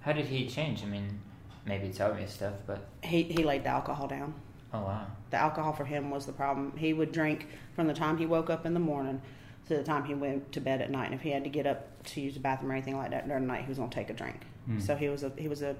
How 0.00 0.12
did 0.12 0.26
he 0.26 0.48
change? 0.48 0.82
I 0.82 0.86
mean, 0.86 1.20
maybe 1.66 1.86
it's 1.88 2.00
obvious 2.00 2.32
stuff, 2.32 2.54
but 2.66 2.86
He 3.02 3.24
he 3.24 3.44
laid 3.44 3.64
the 3.64 3.68
alcohol 3.68 4.06
down. 4.08 4.34
Oh 4.74 4.80
wow. 4.80 5.06
The 5.30 5.36
alcohol 5.38 5.72
for 5.72 5.84
him 5.84 6.10
was 6.10 6.26
the 6.26 6.32
problem. 6.32 6.72
He 6.76 6.92
would 6.92 7.12
drink 7.12 7.46
from 7.74 7.86
the 7.86 7.94
time 7.94 8.18
he 8.18 8.26
woke 8.26 8.50
up 8.50 8.66
in 8.66 8.74
the 8.74 8.80
morning 8.80 9.20
to 9.68 9.76
the 9.76 9.82
time 9.82 10.04
he 10.04 10.14
went 10.14 10.52
to 10.52 10.60
bed 10.60 10.80
at 10.82 10.90
night. 10.90 11.06
And 11.06 11.14
if 11.14 11.20
he 11.22 11.30
had 11.30 11.44
to 11.44 11.50
get 11.50 11.66
up 11.66 12.02
to 12.04 12.20
use 12.20 12.34
the 12.34 12.40
bathroom 12.40 12.72
or 12.72 12.74
anything 12.74 12.96
like 12.96 13.10
that 13.10 13.26
during 13.28 13.44
the 13.46 13.52
night, 13.52 13.62
he 13.62 13.68
was 13.68 13.78
gonna 13.78 13.90
take 13.90 14.10
a 14.10 14.14
drink. 14.14 14.40
Hmm. 14.66 14.78
So 14.80 14.94
he 14.96 15.08
was 15.08 15.22
a 15.22 15.32
he 15.36 15.48
was 15.48 15.62
a 15.62 15.74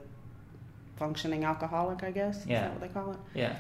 functioning 0.97 1.45
alcoholic, 1.45 2.03
I 2.03 2.11
guess. 2.11 2.39
Is 2.43 2.47
Yeah. 2.47 2.63
that 2.63 2.71
what 2.73 2.81
they 2.81 2.89
call 2.89 3.13
it? 3.13 3.19
Yeah. 3.35 3.57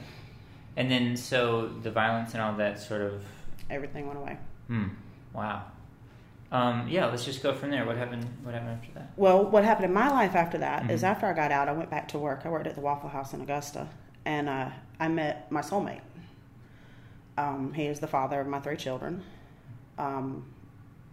And 0.76 0.90
then 0.90 1.16
so 1.16 1.68
the 1.82 1.90
violence 1.90 2.32
and 2.34 2.42
all 2.42 2.54
that 2.56 2.78
sort 2.80 3.02
of 3.02 3.22
Everything 3.70 4.06
went 4.06 4.18
away. 4.18 4.36
hmm. 4.68 4.88
Wow. 5.32 5.62
Um, 6.50 6.86
yeah, 6.88 7.06
let's 7.06 7.24
just 7.24 7.42
go 7.42 7.54
from 7.54 7.70
there. 7.70 7.86
What 7.86 7.96
happened 7.96 8.26
what 8.42 8.52
happened 8.54 8.78
after 8.82 8.92
that? 8.94 9.10
Well, 9.16 9.44
what 9.44 9.64
happened 9.64 9.86
in 9.86 9.92
my 9.94 10.10
life 10.10 10.34
after 10.34 10.58
that 10.58 10.90
is 10.90 11.00
Mhm. 11.02 11.06
after 11.06 11.26
I 11.26 11.32
got 11.32 11.50
out, 11.50 11.68
I 11.68 11.72
went 11.72 11.88
back 11.90 12.08
to 12.08 12.18
work. 12.18 12.42
I 12.44 12.50
worked 12.50 12.66
at 12.66 12.74
the 12.74 12.82
Waffle 12.82 13.08
House 13.08 13.32
in 13.32 13.40
Augusta, 13.40 13.88
and 14.24 14.48
uh, 14.48 14.70
I 14.98 15.08
met 15.08 15.50
my 15.50 15.60
soulmate. 15.60 16.00
Um, 17.36 17.72
he 17.72 17.86
is 17.86 18.00
the 18.00 18.06
father 18.06 18.40
of 18.40 18.46
my 18.46 18.60
three 18.60 18.76
children. 18.76 19.22
Um, 19.98 20.44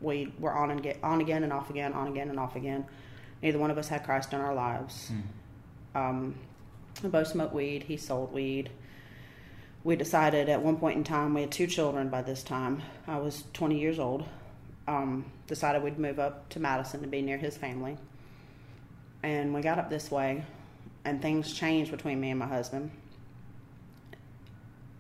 we 0.02 0.34
were 0.40 0.54
on 0.54 0.72
and 0.72 0.82
get 0.82 1.00
on 1.04 1.22
again 1.22 1.44
and 1.44 1.52
off 1.52 1.70
again, 1.70 1.94
on 1.94 2.08
again 2.08 2.30
and 2.30 2.40
off 2.40 2.56
again. 2.56 2.86
Neither 3.42 3.58
one 3.58 3.72
of 3.72 3.78
us 3.78 3.88
had 3.88 4.04
Christ 4.04 4.34
in 4.34 4.42
our 4.42 4.54
lives. 4.54 5.10
Hmm. 5.94 5.98
Um, 5.98 6.36
we 7.04 7.10
both 7.10 7.28
smoked 7.28 7.54
weed. 7.54 7.84
He 7.84 7.98
sold 7.98 8.34
weed. 8.34 8.70
We 9.84 9.96
decided 9.96 10.50
at 10.50 10.62
one 10.62 10.78
point 10.78 10.98
in 10.98 11.04
time, 11.04 11.34
we 11.34 11.42
had 11.42 11.52
two 11.52 11.68
children 11.68 12.10
by 12.10 12.22
this 12.22 12.44
time. 12.44 12.82
I 13.08 13.18
was 13.18 13.44
20 13.54 13.80
years 13.80 13.98
old. 13.98 14.26
Um, 14.88 15.26
decided 15.48 15.84
we'd 15.84 16.00
move 16.00 16.20
up 16.20 16.50
to 16.50 16.60
Madison 16.60 17.02
to 17.02 17.08
be 17.08 17.22
near 17.22 17.38
his 17.38 17.56
family. 17.56 17.98
And 19.24 19.54
we 19.54 19.62
got 19.62 19.80
up 19.80 19.90
this 19.90 20.10
way, 20.10 20.44
and 21.06 21.22
things 21.22 21.54
changed 21.54 21.92
between 21.92 22.20
me 22.20 22.30
and 22.30 22.40
my 22.40 22.48
husband. 22.48 22.92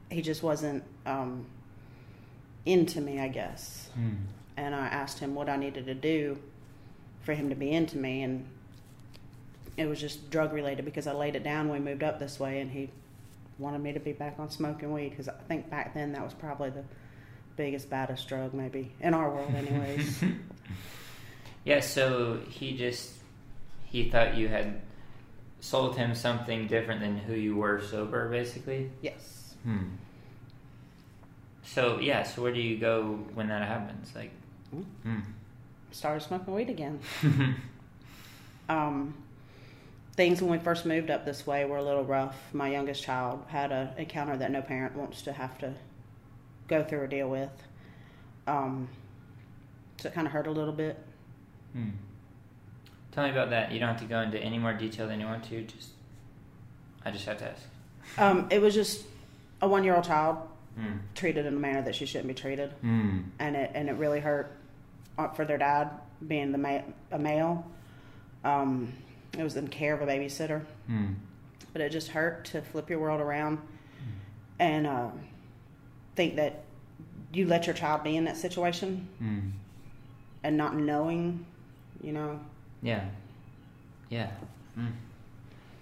He 0.09 0.21
just 0.21 0.41
wasn't 0.41 0.83
um, 1.05 1.45
into 2.65 2.99
me, 3.01 3.19
I 3.19 3.27
guess 3.27 3.89
Hmm. 3.93 4.15
and 4.57 4.73
I 4.75 4.87
asked 4.87 5.19
him 5.19 5.35
what 5.35 5.49
I 5.49 5.55
needed 5.55 5.85
to 5.85 5.93
do 5.93 6.37
for 7.21 7.33
him 7.33 7.49
to 7.49 7.55
be 7.55 7.71
into 7.71 7.97
me, 7.97 8.23
and 8.23 8.45
it 9.77 9.85
was 9.87 9.99
just 9.99 10.29
drug 10.31 10.51
related 10.53 10.83
because 10.85 11.05
I 11.07 11.13
laid 11.13 11.35
it 11.35 11.43
down 11.43 11.69
when 11.69 11.83
we 11.83 11.91
moved 11.91 12.03
up 12.03 12.19
this 12.19 12.39
way, 12.39 12.59
and 12.61 12.71
he 12.71 12.89
wanted 13.59 13.79
me 13.81 13.93
to 13.93 13.99
be 13.99 14.13
back 14.13 14.35
on 14.39 14.49
smoking 14.49 14.91
weed 14.93 15.09
because 15.09 15.27
I 15.27 15.33
think 15.47 15.69
back 15.69 15.93
then 15.93 16.13
that 16.13 16.23
was 16.23 16.33
probably 16.33 16.69
the 16.71 16.83
biggest, 17.55 17.89
baddest 17.89 18.27
drug 18.27 18.53
maybe 18.53 18.91
in 19.01 19.13
our 19.13 19.29
world, 19.29 19.53
anyways. 19.55 20.23
Yeah, 21.65 21.81
so 21.81 22.39
he 22.49 22.75
just 22.77 23.11
he 23.85 24.09
thought 24.09 24.35
you 24.37 24.47
had 24.47 24.79
sold 25.59 25.97
him 25.97 26.15
something 26.15 26.67
different 26.67 27.01
than 27.01 27.17
who 27.17 27.33
you 27.33 27.55
were 27.55 27.81
sober, 27.81 28.29
basically. 28.29 28.91
yes. 29.01 29.55
Hmm. 29.63 29.87
So 31.63 31.99
yeah, 31.99 32.23
so 32.23 32.41
where 32.41 32.53
do 32.53 32.59
you 32.61 32.77
go 32.77 33.19
when 33.33 33.49
that 33.49 33.67
happens? 33.67 34.13
Like, 34.15 34.31
hmm. 34.71 35.19
Started 35.91 36.21
smoking 36.21 36.53
weed 36.53 36.69
again. 36.69 36.99
Um, 38.69 39.15
things 40.15 40.41
when 40.41 40.51
we 40.51 40.59
first 40.59 40.85
moved 40.85 41.09
up 41.09 41.25
this 41.25 41.45
way 41.45 41.65
were 41.65 41.77
a 41.77 41.83
little 41.83 42.03
rough. 42.03 42.37
My 42.53 42.69
youngest 42.69 43.03
child 43.03 43.43
had 43.47 43.71
an 43.71 43.89
encounter 43.97 44.37
that 44.37 44.51
no 44.51 44.61
parent 44.61 44.95
wants 44.95 45.23
to 45.23 45.33
have 45.33 45.57
to 45.57 45.73
go 46.67 46.83
through 46.83 46.99
or 46.99 47.07
deal 47.07 47.27
with. 47.29 47.49
Um, 48.45 48.87
so 49.97 50.07
it 50.07 50.13
kind 50.13 50.27
of 50.27 50.33
hurt 50.33 50.45
a 50.45 50.51
little 50.51 50.73
bit. 50.73 51.03
Hmm. 51.73 51.89
Tell 53.11 53.23
me 53.23 53.31
about 53.31 53.49
that. 53.49 53.71
You 53.71 53.79
don't 53.79 53.89
have 53.89 53.99
to 54.01 54.05
go 54.07 54.21
into 54.21 54.37
any 54.39 54.57
more 54.59 54.73
detail 54.73 55.07
than 55.07 55.19
you 55.19 55.25
want 55.25 55.43
to. 55.45 55.61
Just, 55.63 55.89
I 57.05 57.11
just 57.11 57.25
have 57.25 57.37
to 57.39 57.51
ask. 57.51 57.61
Um, 58.17 58.47
it 58.51 58.61
was 58.61 58.73
just 58.73 59.05
a 59.61 59.67
one 59.67 59.83
year 59.83 59.95
old 59.95 60.05
child 60.05 60.37
Hmm. 60.77 60.97
treated 61.15 61.45
in 61.45 61.55
a 61.55 61.59
manner 61.59 61.81
that 61.81 61.95
she 61.95 62.05
shouldn't 62.05 62.27
be 62.27 62.33
treated, 62.33 62.69
Hmm. 62.81 63.21
and 63.39 63.55
it 63.55 63.71
and 63.73 63.89
it 63.89 63.93
really 63.93 64.19
hurt 64.19 64.55
uh, 65.17 65.27
for 65.29 65.43
their 65.43 65.57
dad 65.57 65.89
being 66.25 66.51
the 66.51 66.57
ma- 66.57 66.81
a 67.11 67.19
male. 67.19 67.65
Um, 68.45 68.93
it 69.37 69.43
was 69.43 69.57
in 69.57 69.67
care 69.67 69.93
of 69.93 70.01
a 70.01 70.05
babysitter. 70.07 70.61
Hmm. 70.87 71.13
but 71.73 71.81
it 71.83 71.89
just 71.91 72.07
hurt 72.09 72.45
to 72.45 72.61
flip 72.61 72.89
your 72.89 72.97
world 72.99 73.21
around 73.21 73.59
and 74.57 74.87
uh, 74.87 75.09
think 76.15 76.35
that 76.37 76.63
you 77.31 77.45
let 77.45 77.67
your 77.67 77.75
child 77.75 78.03
be 78.03 78.15
in 78.17 78.23
that 78.25 78.37
situation 78.37 79.07
Hmm. 79.19 79.39
and 80.43 80.57
not 80.57 80.75
knowing, 80.75 81.45
you 82.01 82.11
know, 82.11 82.39
Yeah. 82.81 83.05
Yeah. 84.09 84.29
Hmm. 84.75 84.87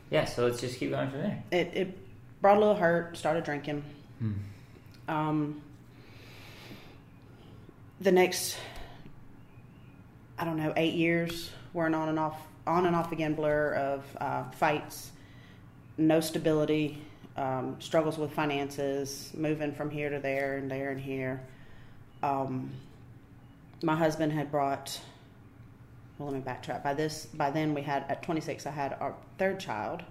Yeah. 0.09 0.25
So 0.25 0.45
let's 0.45 0.59
just 0.59 0.79
keep 0.79 0.91
going 0.91 1.09
from 1.09 1.21
there. 1.21 1.43
it, 1.51 1.71
it 1.73 1.97
brought 2.41 2.57
a 2.57 2.59
little 2.59 2.75
hurt. 2.75 3.17
Started 3.17 3.43
drinking. 3.43 3.83
Hmm. 4.19 4.33
Um, 5.07 5.61
the 8.01 8.11
next, 8.11 8.57
I 10.37 10.45
don't 10.45 10.57
know, 10.57 10.73
eight 10.75 10.93
years 10.93 11.49
were 11.73 11.87
an 11.87 11.95
on 11.95 12.09
and 12.09 12.19
off, 12.19 12.39
on 12.65 12.85
and 12.85 12.95
off 12.95 13.11
again 13.11 13.33
blur 13.33 13.73
of 13.73 14.05
uh, 14.19 14.43
fights, 14.51 15.11
no 15.97 16.19
stability, 16.19 17.01
um, 17.37 17.75
struggles 17.79 18.17
with 18.17 18.31
finances, 18.33 19.31
moving 19.35 19.71
from 19.73 19.89
here 19.89 20.09
to 20.09 20.19
there 20.19 20.57
and 20.57 20.69
there 20.69 20.91
and 20.91 20.99
here. 20.99 21.41
Um, 22.21 22.71
my 23.83 23.95
husband 23.95 24.33
had 24.33 24.51
brought. 24.51 24.99
Well, 26.17 26.31
let 26.31 26.37
me 26.37 26.41
backtrack. 26.41 26.83
By 26.83 26.93
this, 26.93 27.27
by 27.27 27.51
then 27.51 27.73
we 27.73 27.81
had 27.81 28.05
at 28.09 28.23
26, 28.23 28.65
I 28.65 28.71
had 28.71 28.97
our 28.99 29.15
third 29.37 29.59
child, 29.59 30.03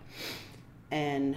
and 0.90 1.36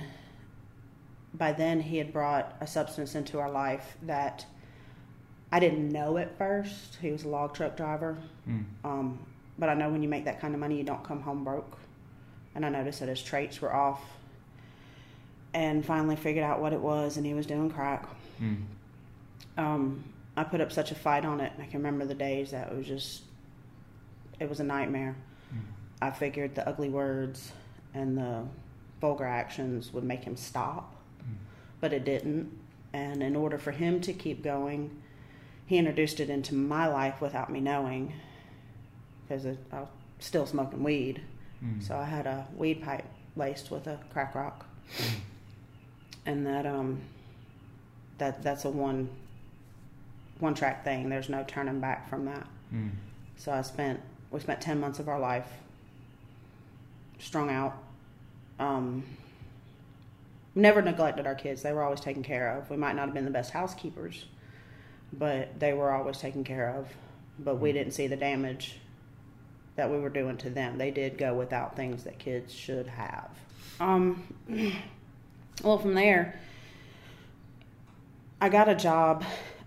by 1.34 1.54
then 1.54 1.80
he 1.80 1.98
had 1.98 2.14
brought 2.14 2.56
a 2.62 2.68
substance 2.68 3.16
into 3.16 3.40
our 3.40 3.50
life 3.50 3.98
that 4.04 4.46
I 5.52 5.60
didn't 5.60 5.90
know 5.90 6.18
at 6.18 6.38
first. 6.38 6.98
He 7.02 7.12
was 7.12 7.24
a 7.24 7.28
log 7.28 7.54
truck 7.54 7.76
driver. 7.76 8.18
Hmm. 8.46 8.62
Um, 8.84 9.20
but 9.58 9.70
I 9.70 9.74
know 9.74 9.90
when 9.90 10.04
you 10.04 10.10
make 10.10 10.26
that 10.26 10.40
kind 10.40 10.54
of 10.54 10.60
money, 10.60 10.78
you 10.78 10.84
don't 10.84 11.04
come 11.04 11.22
home 11.22 11.44
broke. 11.44 11.78
And 12.56 12.66
I 12.66 12.70
noticed 12.70 13.00
that 13.00 13.10
his 13.10 13.22
traits 13.22 13.62
were 13.62 13.74
off. 13.74 14.02
And 15.54 15.84
finally 15.84 16.16
figured 16.16 16.44
out 16.44 16.62
what 16.62 16.74
it 16.74 16.80
was, 16.80 17.18
and 17.18 17.26
he 17.26 17.34
was 17.34 17.48
doing 17.48 17.72
crack. 17.72 18.08
Hmm. 18.38 18.56
Um, 19.58 20.04
I 20.38 20.44
put 20.44 20.62
up 20.62 20.72
such 20.72 20.92
a 20.92 20.96
fight 20.96 21.26
on 21.26 21.42
it. 21.42 21.52
I 21.60 21.66
can 21.66 21.80
remember 21.80 22.06
the 22.06 22.14
days 22.14 22.52
that 22.52 22.72
it 22.72 22.78
was 22.78 22.86
just, 22.86 23.24
it 24.40 24.50
was 24.50 24.60
a 24.60 24.64
nightmare. 24.64 25.16
Hmm. 25.52 25.60
I 26.02 26.12
figured 26.12 26.56
the 26.56 26.68
ugly 26.68 26.90
words 26.90 27.52
and 27.94 28.18
the 28.18 28.44
vulgar 29.02 29.26
actions 29.26 29.92
would 29.94 30.04
make 30.04 30.24
him 30.24 30.36
stop, 30.36 30.96
Hmm. 31.22 31.34
but 31.82 31.94
it 31.94 32.06
didn't. 32.06 32.52
And 32.94 33.22
in 33.22 33.36
order 33.36 33.58
for 33.58 33.72
him 33.72 34.02
to 34.02 34.14
keep 34.14 34.44
going, 34.44 35.02
he 35.66 35.78
introduced 35.78 36.20
it 36.20 36.30
into 36.30 36.56
my 36.56 36.88
life 36.88 37.22
without 37.22 37.52
me 37.52 37.60
knowing, 37.60 38.14
because 39.28 39.46
I 39.46 39.80
was 39.82 39.88
still 40.20 40.46
smoking 40.46 40.84
weed. 40.84 41.22
Hmm. 41.60 41.80
So 41.82 41.96
I 41.98 42.06
had 42.06 42.26
a 42.26 42.48
weed 42.56 42.82
pipe 42.82 43.06
laced 43.36 43.70
with 43.72 43.86
a 43.88 44.00
crack 44.12 44.34
rock, 44.36 44.66
Hmm. 44.98 45.16
and 46.26 46.46
that 46.48 46.66
um, 46.66 47.02
that 48.18 48.42
that's 48.44 48.66
a 48.66 48.70
one 48.70 49.10
one 50.40 50.54
track 50.56 50.84
thing. 50.84 51.10
There's 51.10 51.30
no 51.30 51.44
turning 51.48 51.80
back 51.80 52.10
from 52.10 52.26
that. 52.26 52.48
Hmm. 52.72 52.90
So 53.38 53.52
I 53.52 53.62
spent 53.62 54.00
we 54.32 54.40
spent 54.40 54.62
ten 54.62 54.80
months 54.80 55.00
of 55.00 55.08
our 55.08 55.20
life 55.20 55.48
strung 57.20 57.50
out. 57.50 57.78
Um, 58.60 59.04
never 60.56 60.82
neglected 60.82 61.26
our 61.26 61.36
kids. 61.36 61.62
They 61.62 61.74
were 61.74 61.84
always 61.84 62.00
taken 62.00 62.24
care 62.24 62.58
of. 62.58 62.70
We 62.70 62.78
might 62.78 62.96
not 62.96 63.06
have 63.06 63.14
been 63.14 63.26
the 63.26 63.32
best 63.32 63.52
housekeepers, 63.52 64.26
but 65.14 65.60
they 65.60 65.74
were 65.74 65.92
always 65.92 66.18
taken 66.18 66.44
care 66.44 66.76
of. 66.76 66.88
But 67.40 67.56
we 67.56 67.72
didn't 67.72 67.94
see 67.94 68.08
the 68.08 68.18
damage 68.18 68.76
that 69.76 69.90
we 69.90 69.98
were 69.98 70.10
doing 70.10 70.38
to 70.38 70.50
them. 70.50 70.78
They 70.78 70.92
did 70.92 71.18
go 71.18 71.34
without 71.34 71.76
things 71.76 72.04
that 72.04 72.20
kids 72.20 72.54
should 72.54 72.88
have. 72.88 73.30
Um, 73.80 74.34
well, 75.64 75.78
from 75.78 75.94
there, 75.94 76.38
I 78.42 78.50
got 78.50 78.68
a 78.68 78.76
job 78.76 79.24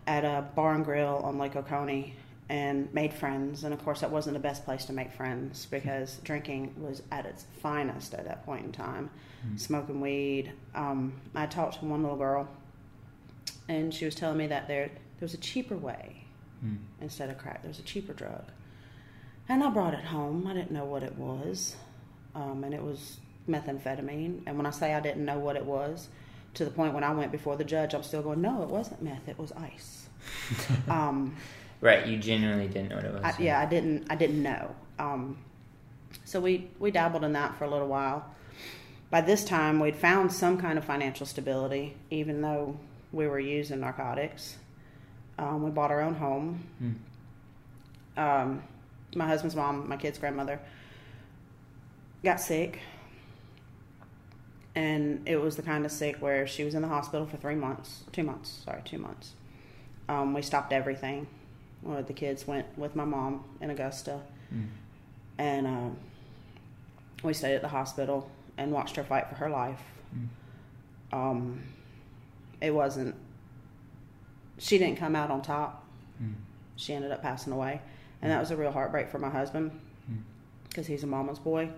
at 0.06 0.24
a 0.24 0.44
bar 0.54 0.74
and 0.74 0.84
grill 0.84 1.22
on 1.24 1.38
Lake 1.38 1.56
Oconee 1.56 2.14
and 2.52 2.92
made 2.92 3.14
friends. 3.14 3.64
And 3.64 3.72
of 3.72 3.82
course, 3.82 4.02
that 4.02 4.10
wasn't 4.10 4.34
the 4.34 4.40
best 4.40 4.66
place 4.66 4.84
to 4.84 4.92
make 4.92 5.10
friends 5.10 5.66
because 5.70 6.18
drinking 6.22 6.74
was 6.78 7.02
at 7.10 7.24
its 7.24 7.46
finest 7.62 8.12
at 8.12 8.26
that 8.26 8.44
point 8.44 8.66
in 8.66 8.72
time. 8.72 9.08
Hmm. 9.42 9.56
Smoking 9.56 10.02
weed. 10.02 10.52
Um, 10.74 11.14
I 11.34 11.46
talked 11.46 11.80
to 11.80 11.86
one 11.86 12.02
little 12.02 12.18
girl, 12.18 12.46
and 13.70 13.92
she 13.92 14.04
was 14.04 14.14
telling 14.14 14.36
me 14.36 14.46
that 14.48 14.68
there 14.68 14.88
there 14.88 15.26
was 15.26 15.32
a 15.34 15.38
cheaper 15.38 15.76
way 15.76 16.24
Hmm. 16.60 16.76
instead 17.00 17.30
of 17.30 17.38
crack. 17.38 17.62
There 17.62 17.70
was 17.70 17.78
a 17.78 17.82
cheaper 17.84 18.12
drug, 18.12 18.44
and 19.48 19.64
I 19.64 19.70
brought 19.70 19.94
it 19.94 20.04
home. 20.04 20.46
I 20.46 20.52
didn't 20.52 20.72
know 20.72 20.84
what 20.84 21.02
it 21.02 21.16
was, 21.16 21.74
um, 22.34 22.64
and 22.64 22.74
it 22.74 22.82
was 22.82 23.16
methamphetamine. 23.48 24.42
And 24.46 24.58
when 24.58 24.66
I 24.66 24.70
say 24.70 24.92
I 24.92 25.00
didn't 25.00 25.24
know 25.24 25.38
what 25.38 25.56
it 25.56 25.64
was, 25.64 26.08
to 26.54 26.66
the 26.66 26.70
point 26.70 26.92
when 26.92 27.02
I 27.02 27.12
went 27.12 27.32
before 27.32 27.56
the 27.56 27.64
judge, 27.64 27.94
I'm 27.94 28.02
still 28.02 28.22
going, 28.22 28.42
no, 28.42 28.62
it 28.62 28.68
wasn't 28.68 29.02
meth, 29.02 29.26
it 29.26 29.38
was 29.38 29.52
ice. 29.52 30.06
um, 30.88 31.34
right, 31.82 32.06
you 32.06 32.16
genuinely 32.16 32.68
didn't 32.68 32.88
know 32.88 32.96
what 32.96 33.04
it 33.04 33.12
was. 33.12 33.22
I, 33.22 33.34
yeah, 33.38 33.60
I 33.60 33.66
didn't. 33.66 34.06
I 34.08 34.16
didn't 34.16 34.42
know. 34.42 34.74
Um, 34.98 35.36
so 36.24 36.40
we 36.40 36.70
we 36.78 36.90
dabbled 36.90 37.24
in 37.24 37.34
that 37.34 37.56
for 37.58 37.64
a 37.64 37.70
little 37.70 37.88
while. 37.88 38.24
By 39.10 39.20
this 39.20 39.44
time, 39.44 39.78
we'd 39.78 39.96
found 39.96 40.32
some 40.32 40.56
kind 40.56 40.78
of 40.78 40.84
financial 40.86 41.26
stability, 41.26 41.96
even 42.10 42.40
though 42.40 42.78
we 43.12 43.26
were 43.26 43.38
using 43.38 43.80
narcotics. 43.80 44.56
Um, 45.38 45.62
we 45.62 45.70
bought 45.70 45.90
our 45.90 46.00
own 46.00 46.14
home. 46.14 46.64
Hmm. 46.78 46.92
Um, 48.16 48.62
my 49.14 49.26
husband's 49.26 49.54
mom, 49.54 49.88
my 49.88 49.96
kid's 49.96 50.18
grandmother, 50.18 50.60
got 52.24 52.40
sick. 52.40 52.80
And 54.74 55.28
it 55.28 55.36
was 55.36 55.56
the 55.56 55.62
kind 55.62 55.84
of 55.84 55.92
sick 55.92 56.16
where 56.20 56.46
she 56.46 56.64
was 56.64 56.74
in 56.74 56.80
the 56.80 56.88
hospital 56.88 57.26
for 57.26 57.36
three 57.36 57.54
months, 57.54 58.04
two 58.12 58.22
months, 58.22 58.62
sorry, 58.64 58.80
two 58.84 58.98
months. 58.98 59.34
Um, 60.08 60.32
we 60.32 60.40
stopped 60.40 60.72
everything. 60.72 61.26
Well, 61.82 62.02
the 62.02 62.12
kids 62.12 62.46
went 62.46 62.66
with 62.78 62.94
my 62.94 63.04
mom 63.04 63.44
in 63.60 63.70
Augusta, 63.70 64.20
Mm. 64.54 64.66
and 65.38 65.66
um, 65.66 65.96
we 67.22 67.32
stayed 67.34 67.54
at 67.54 67.62
the 67.62 67.68
hospital 67.68 68.30
and 68.58 68.70
watched 68.70 68.96
her 68.96 69.04
fight 69.04 69.28
for 69.28 69.34
her 69.36 69.48
life. 69.50 69.80
Mm. 70.14 70.28
Um, 71.16 71.62
it 72.60 72.72
wasn't. 72.72 73.14
She 74.58 74.78
didn't 74.78 74.96
come 74.98 75.16
out 75.16 75.30
on 75.30 75.42
top. 75.42 75.84
Mm. 76.22 76.34
She 76.76 76.92
ended 76.94 77.10
up 77.10 77.22
passing 77.22 77.52
away, 77.52 77.80
and 78.20 78.30
that 78.30 78.38
was 78.40 78.50
a 78.50 78.56
real 78.56 78.70
heartbreak 78.72 79.08
for 79.08 79.18
my 79.18 79.30
husband 79.30 79.70
Mm. 80.10 80.18
because 80.68 80.86
he's 80.86 81.02
a 81.02 81.06
mama's 81.06 81.38
boy. 81.38 81.68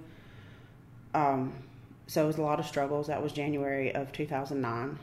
Um, 1.15 1.53
so 2.07 2.25
it 2.25 2.27
was 2.27 2.39
a 2.39 2.43
lot 2.43 2.59
of 2.61 2.67
struggles. 2.67 3.07
That 3.07 3.23
was 3.23 3.33
January 3.33 3.95
of 3.95 4.13
2009. 4.13 4.99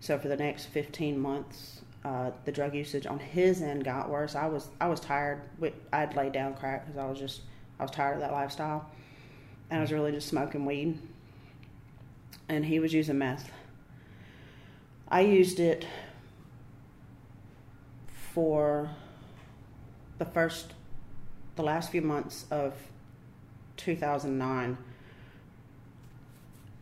So 0.00 0.18
for 0.18 0.28
the 0.28 0.36
next 0.36 0.66
15 0.66 1.18
months, 1.18 1.82
uh, 2.06 2.30
the 2.44 2.52
drug 2.52 2.72
usage 2.72 3.04
on 3.04 3.18
his 3.18 3.60
end 3.62 3.84
got 3.84 4.08
worse. 4.08 4.36
I 4.36 4.46
was 4.46 4.68
I 4.80 4.86
was 4.86 5.00
tired. 5.00 5.42
I'd 5.92 6.14
laid 6.14 6.30
down 6.30 6.54
crack 6.54 6.86
because 6.86 6.98
I 6.98 7.04
was 7.06 7.18
just 7.18 7.40
I 7.80 7.82
was 7.82 7.90
tired 7.90 8.14
of 8.14 8.20
that 8.20 8.30
lifestyle, 8.30 8.88
and 9.70 9.78
I 9.78 9.80
was 9.80 9.90
really 9.90 10.12
just 10.12 10.28
smoking 10.28 10.64
weed. 10.64 11.00
And 12.48 12.64
he 12.64 12.78
was 12.78 12.94
using 12.94 13.18
meth. 13.18 13.50
I 15.08 15.22
used 15.22 15.58
it 15.58 15.84
for 18.32 18.88
the 20.18 20.26
first, 20.26 20.74
the 21.56 21.64
last 21.64 21.90
few 21.90 22.02
months 22.02 22.44
of 22.52 22.74
2009 23.78 24.78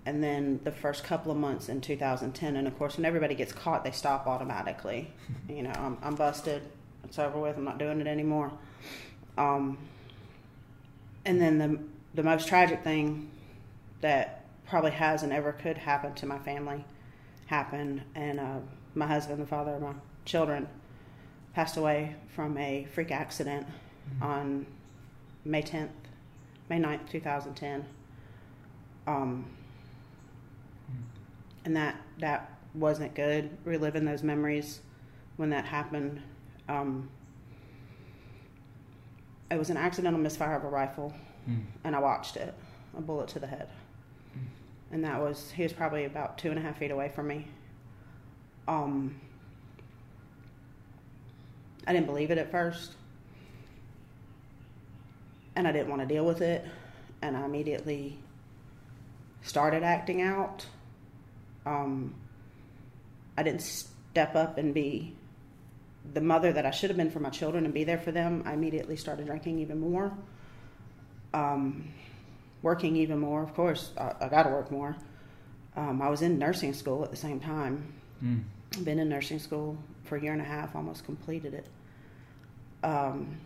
and 0.06 0.22
then 0.22 0.60
the 0.64 0.72
first 0.72 1.04
couple 1.04 1.32
of 1.32 1.38
months 1.38 1.68
in 1.68 1.80
2010 1.80 2.56
and 2.56 2.68
of 2.68 2.78
course 2.78 2.96
when 2.96 3.06
everybody 3.06 3.34
gets 3.34 3.52
caught 3.52 3.84
they 3.84 3.90
stop 3.90 4.26
automatically. 4.26 5.10
You 5.48 5.62
know 5.62 5.72
i'm, 5.76 5.98
I'm 6.02 6.14
busted. 6.14 6.62
It's 7.04 7.18
over 7.18 7.38
with. 7.38 7.56
I'm 7.56 7.64
not 7.64 7.78
doing 7.78 8.00
it 8.00 8.06
anymore. 8.06 8.50
Um, 9.36 9.78
and 11.24 11.40
then 11.40 11.58
the, 11.58 11.78
the 12.14 12.22
most 12.22 12.48
tragic 12.48 12.82
thing 12.82 13.30
that 14.00 14.44
probably 14.66 14.92
has 14.92 15.22
and 15.22 15.32
ever 15.32 15.52
could 15.52 15.78
happen 15.78 16.14
to 16.14 16.26
my 16.26 16.38
family 16.38 16.84
happened 17.46 18.02
and 18.14 18.40
uh, 18.40 18.58
my 18.94 19.06
husband 19.06 19.40
the 19.40 19.46
father 19.46 19.72
of 19.72 19.82
my 19.82 19.92
children 20.24 20.66
passed 21.54 21.76
away 21.76 22.16
from 22.34 22.56
a 22.56 22.86
freak 22.94 23.10
accident 23.10 23.66
on 24.20 24.66
may 25.44 25.62
10th 25.62 25.90
may 26.68 26.80
9th 26.80 27.08
2010 27.10 27.84
um, 29.06 29.44
and 31.64 31.76
that 31.76 31.96
that 32.18 32.50
wasn't 32.74 33.14
good. 33.14 33.50
Reliving 33.64 34.04
those 34.04 34.22
memories 34.22 34.80
when 35.36 35.50
that 35.50 35.64
happened. 35.64 36.20
Um, 36.68 37.08
it 39.50 39.58
was 39.58 39.70
an 39.70 39.76
accidental 39.76 40.18
misfire 40.20 40.56
of 40.56 40.64
a 40.64 40.68
rifle, 40.68 41.12
Mm. 41.48 41.62
and 41.84 41.94
I 41.94 41.98
watched 41.98 42.36
it, 42.36 42.54
a 42.96 43.00
bullet 43.02 43.28
to 43.28 43.38
the 43.38 43.46
head, 43.46 43.68
and 44.90 45.04
that 45.04 45.20
was 45.20 45.50
he 45.50 45.62
was 45.62 45.72
probably 45.72 46.04
about 46.06 46.38
two 46.38 46.48
and 46.50 46.58
a 46.58 46.62
half 46.62 46.78
feet 46.78 46.90
away 46.90 47.10
from 47.14 47.26
me. 47.28 47.46
Um, 48.66 49.20
I 51.86 51.92
didn't 51.92 52.06
believe 52.06 52.30
it 52.30 52.38
at 52.38 52.50
first, 52.50 52.92
and 55.54 55.68
I 55.68 55.72
didn't 55.72 55.88
want 55.90 56.00
to 56.00 56.08
deal 56.08 56.24
with 56.24 56.40
it, 56.40 56.64
and 57.20 57.36
I 57.36 57.44
immediately 57.44 58.18
started 59.42 59.82
acting 59.82 60.22
out 60.22 60.66
um, 61.66 62.14
I 63.36 63.42
didn't 63.42 63.62
step 63.62 64.34
up 64.36 64.58
and 64.58 64.72
be 64.72 65.14
the 66.12 66.20
mother 66.20 66.52
that 66.52 66.66
I 66.66 66.70
should 66.70 66.90
have 66.90 66.96
been 66.96 67.10
for 67.10 67.20
my 67.20 67.30
children 67.30 67.64
and 67.64 67.72
be 67.72 67.84
there 67.84 67.98
for 67.98 68.12
them. 68.12 68.42
I 68.44 68.52
immediately 68.52 68.96
started 68.96 69.26
drinking 69.26 69.58
even 69.60 69.80
more, 69.80 70.12
um, 71.32 71.88
working 72.62 72.96
even 72.96 73.18
more. 73.18 73.42
Of 73.42 73.54
course, 73.54 73.92
I, 73.96 74.12
I 74.20 74.28
got 74.28 74.42
to 74.44 74.50
work 74.50 74.70
more. 74.70 74.96
Um, 75.76 76.02
I 76.02 76.08
was 76.08 76.22
in 76.22 76.38
nursing 76.38 76.72
school 76.72 77.02
at 77.02 77.10
the 77.10 77.16
same 77.16 77.40
time. 77.40 77.92
Mm. 78.22 78.44
Been 78.84 78.98
in 78.98 79.08
nursing 79.08 79.38
school 79.38 79.76
for 80.04 80.16
a 80.16 80.22
year 80.22 80.32
and 80.32 80.40
a 80.40 80.44
half, 80.44 80.76
almost 80.76 81.04
completed 81.04 81.54
it. 81.54 81.66
Um, 82.82 83.38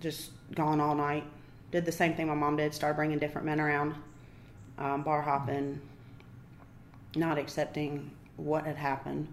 just 0.00 0.30
gone 0.54 0.80
all 0.80 0.94
night. 0.94 1.24
Did 1.72 1.84
the 1.84 1.92
same 1.92 2.14
thing 2.14 2.28
my 2.28 2.34
mom 2.34 2.56
did. 2.56 2.72
Started 2.72 2.94
bringing 2.94 3.18
different 3.18 3.46
men 3.46 3.60
around, 3.60 3.94
um, 4.78 5.02
bar 5.02 5.20
hopping, 5.20 5.80
not 7.16 7.38
accepting 7.38 8.10
what 8.36 8.64
had 8.66 8.76
happened. 8.76 9.28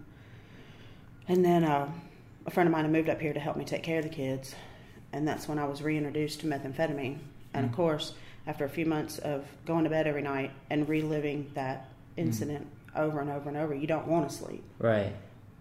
And 1.28 1.44
then 1.44 1.64
uh, 1.64 1.90
a 2.46 2.52
friend 2.52 2.68
of 2.68 2.72
mine 2.72 2.84
had 2.84 2.92
moved 2.92 3.10
up 3.10 3.20
here 3.22 3.34
to 3.34 3.40
help 3.40 3.58
me 3.58 3.66
take 3.66 3.84
care 3.84 3.98
of 4.00 4.04
the 4.04 4.10
kids, 4.10 4.56
and 5.14 5.28
that's 5.28 5.48
when 5.48 5.60
I 5.60 5.66
was 5.66 5.82
reintroduced 5.82 6.42
to 6.42 6.48
methamphetamine. 6.48 7.20
And 7.54 7.66
of 7.66 7.72
Mm. 7.72 7.76
course, 7.76 8.14
after 8.48 8.66
a 8.66 8.70
few 8.70 8.86
months 8.86 9.20
of 9.20 9.46
going 9.66 9.84
to 9.84 9.90
bed 9.90 10.08
every 10.08 10.22
night 10.22 10.52
and 10.70 10.88
reliving 10.88 11.52
that 11.54 11.90
incident 12.18 12.68
over 12.96 13.20
and 13.20 13.30
over 13.30 13.50
and 13.50 13.58
over, 13.58 13.74
you 13.76 13.88
don't 13.88 14.08
want 14.08 14.30
to 14.30 14.36
sleep. 14.36 14.64
Right. 14.80 15.14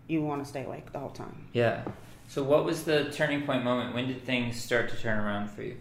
You 0.08 0.22
want 0.22 0.42
to 0.42 0.48
stay 0.48 0.64
awake 0.64 0.92
the 0.92 0.98
whole 0.98 1.10
time. 1.10 1.46
Yeah. 1.52 1.82
So, 2.28 2.42
what 2.42 2.64
was 2.64 2.84
the 2.84 3.10
turning 3.12 3.42
point 3.42 3.64
moment? 3.64 3.94
When 3.94 4.06
did 4.06 4.24
things 4.24 4.56
start 4.60 4.88
to 4.90 4.96
turn 4.96 5.18
around 5.18 5.50
for 5.50 5.62
you? 5.62 5.76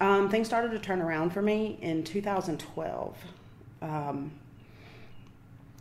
Um, 0.00 0.28
things 0.28 0.46
started 0.46 0.70
to 0.72 0.78
turn 0.78 1.00
around 1.00 1.30
for 1.30 1.42
me 1.42 1.78
in 1.80 2.04
2012. 2.04 3.16
Um, 3.80 4.32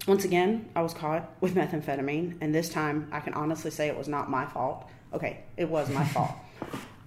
once 0.07 0.25
again, 0.25 0.69
I 0.75 0.81
was 0.81 0.93
caught 0.93 1.29
with 1.41 1.55
methamphetamine, 1.55 2.37
and 2.41 2.53
this 2.53 2.69
time 2.69 3.07
I 3.11 3.19
can 3.19 3.33
honestly 3.33 3.71
say 3.71 3.87
it 3.87 3.97
was 3.97 4.07
not 4.07 4.29
my 4.29 4.45
fault. 4.45 4.89
Okay, 5.13 5.43
it 5.57 5.69
was 5.69 5.89
my 5.89 6.03
fault. 6.15 6.31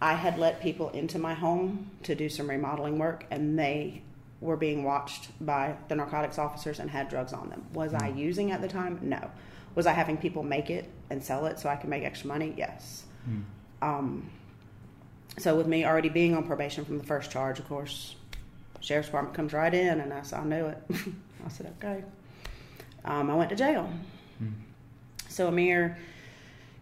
I 0.00 0.14
had 0.14 0.38
let 0.38 0.60
people 0.60 0.90
into 0.90 1.18
my 1.18 1.34
home 1.34 1.90
to 2.02 2.14
do 2.14 2.28
some 2.28 2.48
remodeling 2.48 2.98
work, 2.98 3.24
and 3.30 3.58
they 3.58 4.02
were 4.40 4.56
being 4.56 4.84
watched 4.84 5.28
by 5.44 5.74
the 5.88 5.96
narcotics 5.96 6.38
officers 6.38 6.78
and 6.78 6.90
had 6.90 7.08
drugs 7.08 7.32
on 7.32 7.48
them. 7.48 7.64
Was 7.72 7.94
I 7.94 8.08
using 8.08 8.52
at 8.52 8.60
the 8.60 8.68
time? 8.68 8.98
No. 9.02 9.30
Was 9.74 9.86
I 9.86 9.92
having 9.92 10.16
people 10.16 10.42
make 10.42 10.70
it 10.70 10.88
and 11.10 11.22
sell 11.22 11.46
it 11.46 11.58
so 11.58 11.68
I 11.68 11.76
could 11.76 11.88
make 11.88 12.04
extra 12.04 12.28
money? 12.28 12.54
Yes. 12.56 13.04
Mm. 13.28 13.42
Um, 13.82 14.30
so 15.38 15.56
with 15.56 15.66
me 15.66 15.84
already 15.84 16.10
being 16.10 16.36
on 16.36 16.46
probation 16.46 16.84
from 16.84 16.98
the 16.98 17.04
first 17.04 17.30
charge, 17.30 17.58
of 17.58 17.66
course, 17.66 18.14
sheriff's 18.80 19.08
department 19.08 19.34
comes 19.34 19.52
right 19.52 19.72
in, 19.72 20.00
and 20.00 20.12
I 20.12 20.22
said, 20.22 20.40
I 20.40 20.44
knew 20.44 20.66
it. 20.66 20.78
I 21.44 21.48
said, 21.48 21.74
okay. 21.78 22.04
Um, 23.04 23.30
I 23.30 23.34
went 23.34 23.50
to 23.50 23.56
jail. 23.56 23.90
Mm. 24.42 24.52
So 25.28 25.48
a 25.48 25.52
mere 25.52 25.98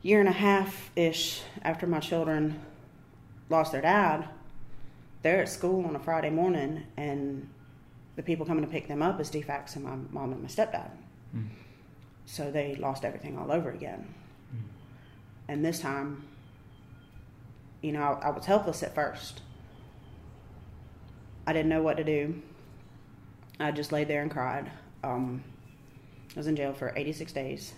year 0.02 0.20
and 0.20 0.28
a 0.28 0.32
half 0.32 0.90
ish 0.96 1.42
after 1.62 1.86
my 1.86 2.00
children 2.00 2.60
lost 3.48 3.72
their 3.72 3.80
dad, 3.80 4.28
they're 5.22 5.42
at 5.42 5.48
school 5.48 5.84
on 5.86 5.94
a 5.94 5.98
Friday 5.98 6.30
morning, 6.30 6.84
and 6.96 7.48
the 8.16 8.22
people 8.22 8.44
coming 8.44 8.64
to 8.64 8.70
pick 8.70 8.88
them 8.88 9.02
up 9.02 9.20
is 9.20 9.30
DFCS 9.30 9.76
and 9.76 9.84
my 9.84 9.96
mom 10.10 10.32
and 10.32 10.42
my 10.42 10.48
stepdad. 10.48 10.90
Mm. 11.34 11.48
So 12.26 12.50
they 12.50 12.74
lost 12.76 13.04
everything 13.04 13.38
all 13.38 13.50
over 13.50 13.70
again. 13.70 14.12
Mm. 14.54 14.60
And 15.48 15.64
this 15.64 15.80
time, 15.80 16.24
you 17.80 17.92
know, 17.92 18.02
I, 18.02 18.28
I 18.28 18.30
was 18.30 18.46
helpless 18.46 18.82
at 18.82 18.94
first. 18.94 19.40
I 21.46 21.52
didn't 21.52 21.68
know 21.68 21.82
what 21.82 21.96
to 21.96 22.04
do. 22.04 22.40
I 23.58 23.70
just 23.70 23.92
laid 23.92 24.08
there 24.08 24.22
and 24.22 24.30
cried. 24.30 24.70
Um, 25.04 25.42
I 26.34 26.38
was 26.38 26.46
in 26.46 26.56
jail 26.56 26.72
for 26.72 26.92
86 26.96 27.32
days 27.32 27.72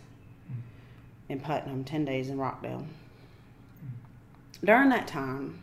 in 1.28 1.40
Putnam, 1.40 1.84
10 1.84 2.04
days 2.04 2.28
in 2.28 2.38
Rockdale. 2.38 2.86
During 4.62 4.90
that 4.90 5.08
time, 5.08 5.60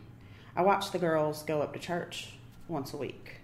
I 0.54 0.62
watched 0.62 0.92
the 0.92 0.98
girls 0.98 1.42
go 1.42 1.62
up 1.62 1.72
to 1.72 1.78
church 1.78 2.30
once 2.68 2.92
a 2.92 2.96
week. 2.96 3.36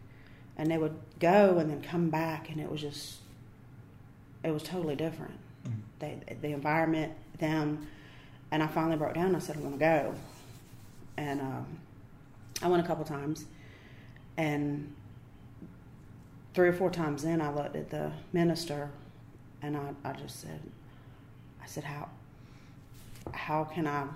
And 0.57 0.71
they 0.71 0.77
would 0.77 0.97
go 1.21 1.59
and 1.59 1.71
then 1.71 1.81
come 1.81 2.11
back, 2.11 2.51
and 2.51 2.61
it 2.61 2.71
was 2.71 2.81
just, 2.81 3.19
it 4.43 4.51
was 4.51 4.63
totally 4.63 4.97
different. 4.97 5.39
They, 5.99 6.19
the 6.41 6.49
environment, 6.49 7.13
them. 7.39 7.87
And 8.51 8.63
I 8.63 8.67
finally 8.67 8.97
broke 8.97 9.15
down. 9.15 9.35
I 9.35 9.39
said, 9.39 9.57
I'm 9.57 9.63
going 9.63 9.75
to 9.75 9.79
go. 9.79 10.15
And 11.17 11.41
um, 11.41 11.79
I 12.63 12.69
went 12.69 12.85
a 12.85 12.87
couple 12.87 13.05
times. 13.05 13.45
And 14.37 14.95
three 16.55 16.69
or 16.69 16.73
four 16.73 16.91
times 16.91 17.25
in, 17.25 17.41
I 17.41 17.53
looked 17.53 17.77
at 17.77 17.91
the 17.91 18.13
minister, 18.33 18.91
and 19.63 19.77
I, 19.77 19.91
I 20.05 20.13
just 20.13 20.41
said, 20.41 20.61
I 21.63 21.67
said, 21.67 21.85
how, 21.85 22.09
how 23.33 23.65
can 23.65 23.87
I 23.87 24.07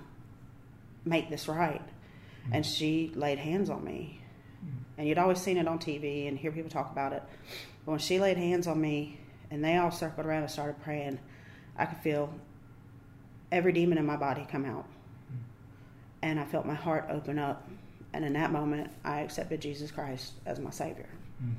make 1.05 1.29
this 1.29 1.47
right? 1.47 1.81
Mm-hmm. 1.81 2.53
And 2.53 2.65
she 2.65 3.11
laid 3.15 3.39
hands 3.39 3.69
on 3.69 3.83
me, 3.83 4.19
mm-hmm. 4.63 4.77
and 4.97 5.07
you'd 5.07 5.17
always 5.17 5.39
seen 5.39 5.57
it 5.57 5.67
on 5.67 5.79
TV 5.79 6.27
and 6.27 6.37
hear 6.37 6.51
people 6.51 6.69
talk 6.69 6.91
about 6.91 7.13
it. 7.13 7.23
But 7.85 7.91
when 7.91 7.99
she 7.99 8.19
laid 8.19 8.37
hands 8.37 8.67
on 8.67 8.79
me, 8.79 9.19
and 9.51 9.63
they 9.63 9.77
all 9.77 9.91
circled 9.91 10.25
around 10.25 10.41
and 10.41 10.51
started 10.51 10.81
praying, 10.81 11.19
I 11.77 11.85
could 11.85 11.99
feel 11.99 12.33
every 13.51 13.71
demon 13.71 13.97
in 13.97 14.05
my 14.05 14.17
body 14.17 14.47
come 14.49 14.65
out, 14.65 14.85
mm-hmm. 14.85 15.37
and 16.21 16.39
I 16.39 16.45
felt 16.45 16.65
my 16.65 16.73
heart 16.73 17.07
open 17.09 17.37
up. 17.37 17.67
And 18.15 18.23
in 18.23 18.33
that 18.33 18.51
moment, 18.51 18.91
I 19.03 19.21
accepted 19.21 19.59
Jesus 19.59 19.89
Christ 19.89 20.33
as 20.45 20.59
my 20.59 20.69
Savior. 20.69 21.09
Mm 21.43 21.53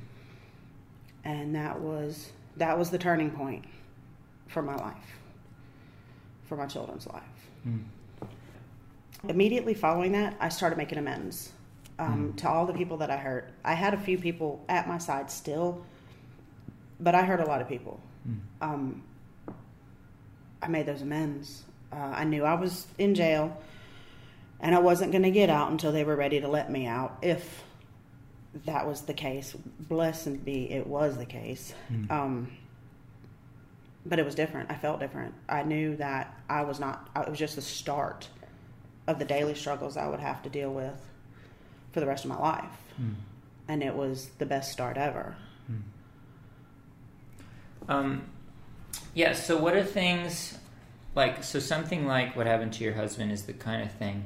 and 1.25 1.55
that 1.55 1.81
was 1.81 2.33
that 2.57 2.79
was 2.79 2.91
the 2.91 2.99
turning 2.99 3.31
point 3.31 3.65
for 4.47 4.63
my 4.63 4.77
life, 4.77 5.19
for 6.47 6.57
my 6.57 6.67
children's 6.67 7.07
life. 7.07 7.23
Mm. 7.67 7.83
Immediately 9.29 9.75
following 9.75 10.13
that, 10.13 10.37
I 10.39 10.49
started 10.49 10.77
making 10.77 10.99
amends 10.99 11.53
um, 11.99 12.33
mm. 12.33 12.37
to 12.39 12.49
all 12.49 12.67
the 12.67 12.75
people 12.75 12.99
that 12.99 13.11
I 13.11 13.17
hurt. 13.17 13.51
I 13.65 13.75
had 13.75 13.95
a 13.95 13.99
few 13.99 14.19
people 14.19 14.65
at 14.69 14.87
my 14.87 14.99
side 14.99 15.31
still, 15.31 15.85
but 17.01 17.15
I 17.15 17.23
hurt 17.23 17.41
a 17.41 17.47
lot 17.47 17.61
of 17.61 17.69
people. 17.69 18.01
Mm. 18.29 18.39
Um, 18.61 19.03
I 20.63 20.69
made 20.69 20.87
those 20.87 21.03
amends. 21.03 21.63
Uh, 21.93 21.97
I 21.97 22.25
knew 22.25 22.45
I 22.45 22.55
was 22.55 22.87
in 22.99 23.15
jail, 23.15 23.61
and 24.61 24.75
I 24.75 24.79
wasn't 24.79 25.13
going 25.13 25.23
to 25.23 25.31
get 25.31 25.51
out 25.51 25.71
until 25.71 25.93
they 25.93 26.05
were 26.05 26.17
ready 26.17 26.41
to 26.41 26.49
let 26.49 26.71
me 26.71 26.87
out. 26.87 27.19
If 27.23 27.63
that 28.67 28.87
was 28.87 29.03
the 29.03 29.15
case. 29.15 29.55
Blessed 29.81 30.45
be 30.45 30.71
it 30.71 30.87
was 30.87 31.17
the 31.17 31.27
case. 31.27 31.75
Mm. 31.93 32.11
Um, 32.11 32.51
but 34.07 34.19
it 34.19 34.25
was 34.25 34.35
different. 34.35 34.71
I 34.71 34.75
felt 34.75 35.01
different. 35.01 35.35
I 35.49 35.63
knew 35.63 35.97
that 35.97 36.35
I 36.49 36.63
was 36.63 36.79
not, 36.79 37.09
it 37.17 37.29
was 37.29 37.39
just 37.39 37.57
the 37.57 37.63
start 37.63 38.29
of 39.07 39.19
the 39.19 39.25
daily 39.25 39.55
struggles 39.55 39.97
I 39.97 40.09
would 40.09 40.21
have 40.21 40.43
to 40.43 40.51
deal 40.51 40.73
with 40.73 41.01
for 41.93 42.01
the 42.01 42.07
rest 42.07 42.25
of 42.25 42.31
my 42.31 42.39
life. 42.39 42.65
Mm. 43.01 43.15
And 43.69 43.83
it 43.83 43.95
was 43.95 44.31
the 44.39 44.47
best 44.47 44.73
start 44.73 44.99
ever. 44.99 45.35
Mm. 45.71 45.81
Um, 47.89 48.23
yeah, 49.15 49.33
so 49.33 49.57
what 49.57 49.75
are 49.75 49.85
things 49.85 50.59
like, 51.15 51.43
so 51.43 51.59
something 51.59 52.07
like 52.07 52.37
what 52.37 52.47
happened 52.47 52.75
to 52.75 52.85
your 52.85 52.95
husband 52.95 53.33
is 53.33 53.45
the 53.45 53.53
kind 53.55 53.83
of 53.83 53.91
thing 53.93 54.25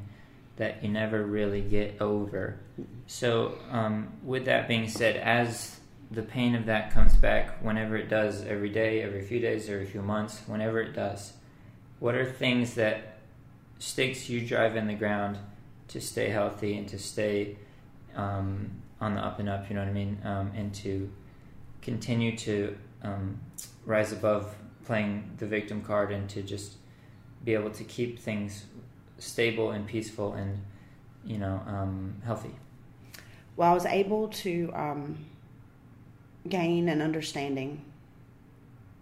that 0.58 0.82
you 0.82 0.88
never 0.88 1.24
really 1.24 1.60
get 1.60 2.00
over. 2.00 2.58
So, 3.06 3.58
um, 3.70 4.12
with 4.22 4.44
that 4.44 4.68
being 4.68 4.88
said, 4.88 5.16
as 5.16 5.78
the 6.10 6.22
pain 6.22 6.54
of 6.54 6.66
that 6.66 6.92
comes 6.92 7.14
back, 7.16 7.62
whenever 7.64 7.96
it 7.96 8.08
does, 8.08 8.42
every 8.44 8.68
day, 8.68 9.02
every 9.02 9.22
few 9.22 9.40
days, 9.40 9.68
every 9.68 9.86
few 9.86 10.02
months, 10.02 10.42
whenever 10.46 10.80
it 10.80 10.94
does, 10.94 11.32
what 12.00 12.14
are 12.14 12.30
things 12.30 12.74
that 12.74 13.18
stakes 13.78 14.28
you 14.28 14.46
drive 14.46 14.76
in 14.76 14.88
the 14.88 14.94
ground 14.94 15.38
to 15.88 16.00
stay 16.00 16.28
healthy 16.28 16.76
and 16.76 16.88
to 16.88 16.98
stay 16.98 17.56
um, 18.16 18.70
on 19.00 19.14
the 19.14 19.20
up 19.20 19.38
and 19.38 19.48
up? 19.48 19.68
You 19.68 19.76
know 19.76 19.82
what 19.82 19.88
I 19.88 19.92
mean? 19.92 20.18
Um, 20.24 20.52
and 20.56 20.74
to 20.76 21.10
continue 21.82 22.36
to 22.38 22.76
um, 23.02 23.40
rise 23.86 24.12
above 24.12 24.54
playing 24.84 25.30
the 25.38 25.46
victim 25.46 25.82
card 25.82 26.10
and 26.10 26.28
to 26.30 26.42
just 26.42 26.74
be 27.44 27.54
able 27.54 27.70
to 27.70 27.84
keep 27.84 28.18
things 28.18 28.64
stable 29.18 29.70
and 29.70 29.86
peaceful 29.86 30.32
and 30.34 30.58
you 31.24 31.38
know 31.38 31.60
um, 31.66 32.14
healthy? 32.24 32.54
Well, 33.56 33.70
I 33.70 33.74
was 33.74 33.86
able 33.86 34.28
to 34.28 34.70
um, 34.74 35.26
gain 36.48 36.88
an 36.88 37.02
understanding 37.02 37.84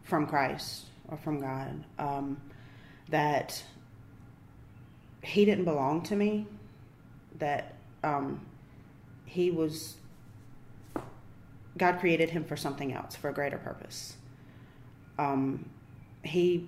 from 0.05 0.27
Christ 0.27 0.87
or 1.09 1.17
from 1.17 1.41
God 1.41 1.85
um, 1.99 2.41
that 3.09 3.63
He 5.23 5.45
didn't 5.45 5.65
belong 5.65 6.03
to 6.05 6.17
me, 6.17 6.47
that 7.39 7.75
um, 8.03 8.41
He 9.25 9.51
was. 9.51 9.97
God 11.77 12.01
created 12.01 12.31
him 12.31 12.43
for 12.43 12.57
something 12.57 12.95
else, 12.95 13.15
for 13.17 13.29
a 13.29 13.35
greater 13.35 13.59
purpose. 13.59 14.17
Um, 15.19 15.69
he 16.23 16.67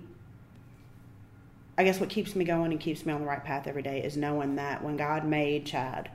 I 1.79 1.83
guess 1.85 2.01
what 2.01 2.09
keeps 2.09 2.35
me 2.35 2.43
going 2.43 2.73
and 2.73 2.79
keeps 2.79 3.05
me 3.05 3.13
on 3.13 3.21
the 3.21 3.25
right 3.25 3.41
path 3.41 3.65
every 3.65 3.81
day 3.81 4.03
is 4.03 4.17
knowing 4.17 4.57
that 4.57 4.83
when 4.83 4.97
God 4.97 5.23
made 5.23 5.65
Chad, 5.65 6.11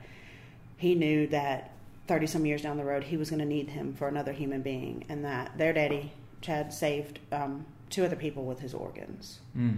He 0.77 0.93
knew 0.93 1.25
that 1.27 1.71
30 2.07 2.27
some 2.27 2.45
years 2.45 2.61
down 2.61 2.77
the 2.77 2.85
road, 2.85 3.03
He 3.03 3.17
was 3.17 3.31
going 3.31 3.39
to 3.39 3.45
need 3.45 3.69
him 3.69 3.95
for 3.95 4.07
another 4.07 4.31
human 4.31 4.61
being, 4.61 5.05
and 5.09 5.25
that 5.25 5.57
their 5.57 5.73
daddy, 5.73 6.13
Chad, 6.41 6.71
saved 6.71 7.17
um, 7.31 7.65
two 7.89 8.05
other 8.05 8.15
people 8.15 8.45
with 8.45 8.59
his 8.59 8.75
organs. 8.75 9.39
Mm. 9.57 9.77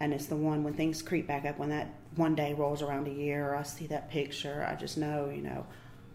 And 0.00 0.12
it's 0.12 0.26
the 0.26 0.34
one 0.34 0.64
when 0.64 0.74
things 0.74 1.00
creep 1.00 1.28
back 1.28 1.44
up, 1.44 1.58
when 1.58 1.68
that 1.68 1.94
one 2.16 2.34
day 2.34 2.52
rolls 2.52 2.82
around 2.82 3.06
a 3.06 3.12
year, 3.12 3.50
or 3.50 3.54
I 3.54 3.62
see 3.62 3.86
that 3.86 4.10
picture, 4.10 4.66
I 4.68 4.74
just 4.74 4.98
know, 4.98 5.30
you 5.32 5.42
know, 5.42 5.64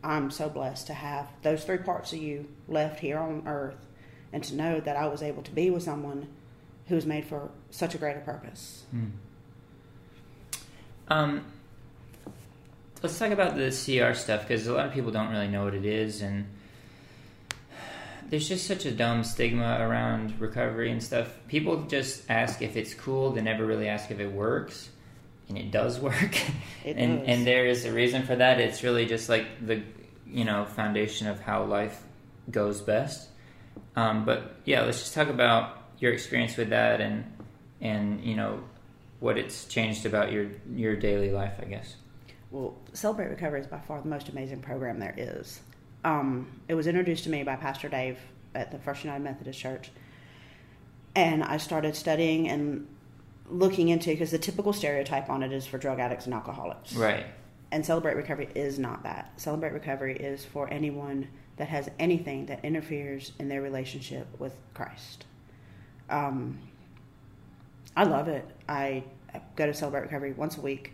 I'm 0.03 0.29
so 0.29 0.49
blessed 0.49 0.87
to 0.87 0.93
have 0.93 1.29
those 1.41 1.63
three 1.63 1.77
parts 1.77 2.11
of 2.11 2.19
you 2.19 2.49
left 2.67 2.99
here 2.99 3.19
on 3.19 3.43
earth 3.47 3.87
and 4.33 4.43
to 4.43 4.55
know 4.55 4.81
that 4.81 4.97
I 4.97 5.07
was 5.07 5.23
able 5.23 5.43
to 5.43 5.51
be 5.51 5.69
with 5.69 5.83
someone 5.83 6.27
who 6.87 6.95
was 6.95 7.05
made 7.05 7.25
for 7.25 7.49
such 7.71 7.95
a 7.95 7.97
greater 7.97 8.19
purpose. 8.19 8.83
Mm. 8.95 9.11
Um, 11.07 11.45
let's 13.01 13.17
talk 13.17 13.31
about 13.31 13.55
the 13.55 13.69
CR 13.69 14.13
stuff 14.13 14.41
because 14.41 14.67
a 14.67 14.73
lot 14.73 14.87
of 14.87 14.93
people 14.93 15.11
don't 15.11 15.29
really 15.29 15.47
know 15.47 15.63
what 15.63 15.73
it 15.73 15.85
is, 15.85 16.21
and 16.21 16.47
there's 18.29 18.47
just 18.47 18.65
such 18.67 18.85
a 18.85 18.91
dumb 18.91 19.23
stigma 19.23 19.77
around 19.79 20.39
recovery 20.39 20.91
and 20.91 21.01
stuff. 21.01 21.35
People 21.47 21.83
just 21.83 22.29
ask 22.29 22.61
if 22.61 22.75
it's 22.75 22.93
cool; 22.93 23.31
they 23.31 23.41
never 23.41 23.65
really 23.65 23.87
ask 23.87 24.09
if 24.11 24.19
it 24.19 24.31
works, 24.31 24.89
and 25.49 25.57
it 25.57 25.71
does 25.71 25.99
work. 25.99 26.37
It 26.83 26.97
and 26.97 27.19
does. 27.19 27.27
and 27.27 27.47
there 27.47 27.65
is 27.65 27.85
a 27.85 27.91
reason 27.91 28.23
for 28.23 28.35
that. 28.35 28.59
It's 28.59 28.83
really 28.83 29.05
just 29.05 29.29
like 29.29 29.65
the 29.65 29.81
you 30.27 30.45
know 30.45 30.65
foundation 30.65 31.27
of 31.27 31.39
how 31.39 31.63
life 31.63 32.01
goes 32.49 32.81
best. 32.81 33.29
Um, 33.95 34.25
but 34.25 34.55
yeah, 34.65 34.81
let's 34.81 34.99
just 34.99 35.13
talk 35.13 35.29
about 35.29 35.84
your 35.99 36.13
experience 36.13 36.57
with 36.57 36.69
that 36.69 37.01
and 37.01 37.25
and 37.81 38.23
you 38.23 38.35
know 38.35 38.61
what 39.19 39.37
it's 39.37 39.65
changed 39.65 40.05
about 40.05 40.31
your 40.31 40.47
your 40.73 40.95
daily 40.95 41.31
life, 41.31 41.53
I 41.61 41.65
guess. 41.65 41.95
Well, 42.51 42.75
Celebrate 42.93 43.29
Recovery 43.29 43.61
is 43.61 43.67
by 43.67 43.79
far 43.79 44.01
the 44.01 44.07
most 44.07 44.29
amazing 44.29 44.61
program 44.61 44.99
there 44.99 45.15
is. 45.17 45.59
Um, 46.03 46.47
it 46.67 46.75
was 46.75 46.87
introduced 46.87 47.23
to 47.25 47.29
me 47.29 47.43
by 47.43 47.55
Pastor 47.55 47.89
Dave 47.89 48.17
at 48.53 48.71
the 48.71 48.77
First 48.77 49.03
United 49.03 49.23
Methodist 49.23 49.59
Church, 49.59 49.91
and 51.15 51.43
I 51.43 51.57
started 51.57 51.95
studying 51.95 52.47
and 52.49 52.87
looking 53.49 53.89
into 53.89 54.09
because 54.09 54.31
the 54.31 54.37
typical 54.37 54.73
stereotype 54.73 55.29
on 55.29 55.43
it 55.43 55.51
is 55.51 55.65
for 55.65 55.77
drug 55.77 55.99
addicts 55.99 56.25
and 56.25 56.33
alcoholics, 56.33 56.93
right? 56.93 57.25
And 57.71 57.85
Celebrate 57.85 58.15
Recovery 58.15 58.49
is 58.55 58.79
not 58.79 59.03
that. 59.03 59.33
Celebrate 59.37 59.73
Recovery 59.73 60.15
is 60.15 60.45
for 60.45 60.71
anyone 60.71 61.27
that 61.57 61.67
has 61.69 61.89
anything 61.99 62.45
that 62.45 62.63
interferes 62.63 63.31
in 63.39 63.49
their 63.49 63.61
relationship 63.61 64.27
with 64.39 64.53
Christ. 64.73 65.25
Um, 66.09 66.59
I 67.95 68.03
love 68.03 68.27
it. 68.27 68.45
I, 68.67 69.03
go 69.55 69.65
to 69.65 69.73
Celebrate 69.73 70.01
Recovery 70.01 70.33
once 70.33 70.57
a 70.57 70.61
week. 70.61 70.93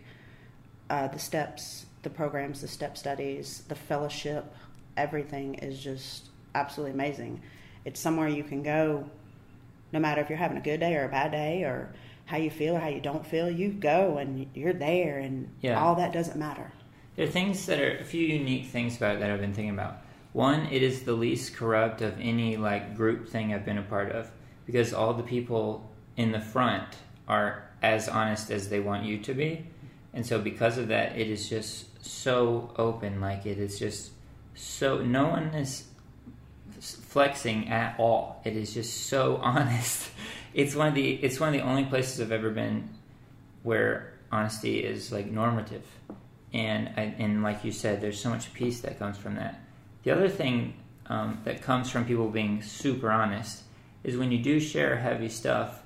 Uh, 0.90 1.08
the 1.08 1.18
steps, 1.18 1.86
the 2.02 2.10
programs, 2.10 2.60
the 2.60 2.68
step 2.68 2.96
studies, 2.98 3.62
the 3.68 3.74
fellowship, 3.74 4.52
everything 4.96 5.54
is 5.54 5.78
just 5.78 6.28
absolutely 6.54 6.92
amazing. 6.92 7.40
It's 7.84 8.00
somewhere 8.00 8.28
you 8.28 8.44
can 8.44 8.62
go 8.62 9.08
no 9.92 10.00
matter 10.00 10.20
if 10.20 10.28
you're 10.28 10.38
having 10.38 10.56
a 10.56 10.62
good 10.62 10.80
day 10.80 10.96
or 10.96 11.04
a 11.04 11.08
bad 11.08 11.32
day 11.32 11.62
or 11.64 11.92
how 12.24 12.36
you 12.36 12.50
feel 12.50 12.76
or 12.76 12.80
how 12.80 12.88
you 12.88 13.00
don't 13.00 13.26
feel. 13.26 13.50
You 13.50 13.68
go 13.68 14.18
and 14.18 14.46
you're 14.54 14.72
there, 14.72 15.18
and 15.18 15.50
yeah. 15.60 15.82
all 15.82 15.94
that 15.96 16.12
doesn't 16.12 16.38
matter. 16.38 16.72
There 17.16 17.26
are 17.26 17.30
things 17.30 17.66
that 17.66 17.78
are 17.78 17.98
a 17.98 18.04
few 18.04 18.26
unique 18.26 18.66
things 18.66 18.96
about 18.96 19.16
it 19.16 19.20
that 19.20 19.30
I've 19.30 19.40
been 19.40 19.52
thinking 19.52 19.74
about. 19.74 19.98
One, 20.32 20.66
it 20.66 20.82
is 20.82 21.02
the 21.02 21.12
least 21.12 21.54
corrupt 21.54 22.00
of 22.00 22.18
any 22.18 22.56
like 22.56 22.96
group 22.96 23.28
thing 23.28 23.52
I've 23.52 23.66
been 23.66 23.78
a 23.78 23.82
part 23.82 24.12
of 24.12 24.30
because 24.66 24.92
all 24.92 25.14
the 25.14 25.22
people 25.22 25.90
in 26.16 26.32
the 26.32 26.40
front 26.40 26.96
are 27.28 27.68
as 27.82 28.08
honest 28.08 28.50
as 28.50 28.68
they 28.68 28.80
want 28.80 29.04
you 29.04 29.18
to 29.18 29.34
be. 29.34 29.66
And 30.14 30.26
so 30.26 30.40
because 30.40 30.78
of 30.78 30.88
that, 30.88 31.18
it 31.18 31.28
is 31.28 31.48
just 31.48 32.04
so 32.04 32.72
open. 32.76 33.20
Like 33.20 33.46
it 33.46 33.58
is 33.58 33.78
just 33.78 34.12
so, 34.54 35.02
no 35.02 35.28
one 35.28 35.44
is 35.54 35.84
flexing 36.78 37.68
at 37.68 37.98
all. 37.98 38.40
It 38.44 38.56
is 38.56 38.74
just 38.74 39.06
so 39.06 39.36
honest. 39.42 40.10
It's 40.54 40.74
one 40.74 40.88
of 40.88 40.94
the, 40.94 41.12
it's 41.14 41.40
one 41.40 41.48
of 41.48 41.54
the 41.54 41.66
only 41.66 41.84
places 41.84 42.20
I've 42.20 42.32
ever 42.32 42.50
been 42.50 42.90
where 43.62 44.12
honesty 44.30 44.80
is 44.80 45.10
like 45.10 45.26
normative. 45.26 45.86
And, 46.52 46.90
I, 46.96 47.14
and 47.18 47.42
like 47.42 47.64
you 47.64 47.72
said, 47.72 48.00
there's 48.00 48.20
so 48.20 48.28
much 48.28 48.52
peace 48.52 48.80
that 48.82 48.98
comes 48.98 49.16
from 49.16 49.36
that. 49.36 49.60
The 50.02 50.10
other 50.10 50.28
thing 50.28 50.74
um, 51.06 51.40
that 51.44 51.62
comes 51.62 51.88
from 51.90 52.04
people 52.04 52.28
being 52.28 52.62
super 52.62 53.10
honest 53.10 53.62
is 54.04 54.16
when 54.16 54.32
you 54.32 54.38
do 54.38 54.60
share 54.60 54.96
heavy 54.96 55.28
stuff, 55.28 55.82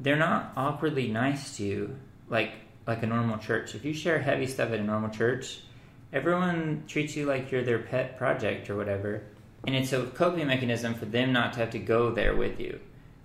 they're 0.00 0.16
not 0.16 0.52
awkwardly 0.56 1.08
nice 1.08 1.56
to 1.56 1.64
you 1.64 1.96
like 2.28 2.52
like 2.86 3.02
a 3.02 3.06
normal 3.06 3.38
church. 3.38 3.74
If 3.74 3.84
you 3.84 3.94
share 3.94 4.18
heavy 4.18 4.46
stuff 4.46 4.70
at 4.70 4.80
a 4.80 4.82
normal 4.82 5.10
church, 5.10 5.60
everyone 6.12 6.84
treats 6.88 7.14
you 7.16 7.26
like 7.26 7.52
you're 7.52 7.62
their 7.62 7.78
pet 7.78 8.18
project 8.18 8.68
or 8.70 8.76
whatever. 8.76 9.22
and 9.64 9.76
it's 9.76 9.92
a 9.92 10.04
coping 10.06 10.48
mechanism 10.48 10.94
for 10.94 11.04
them 11.04 11.32
not 11.32 11.52
to 11.52 11.60
have 11.60 11.70
to 11.70 11.78
go 11.78 12.10
there 12.10 12.34
with 12.34 12.58
you. 12.58 12.80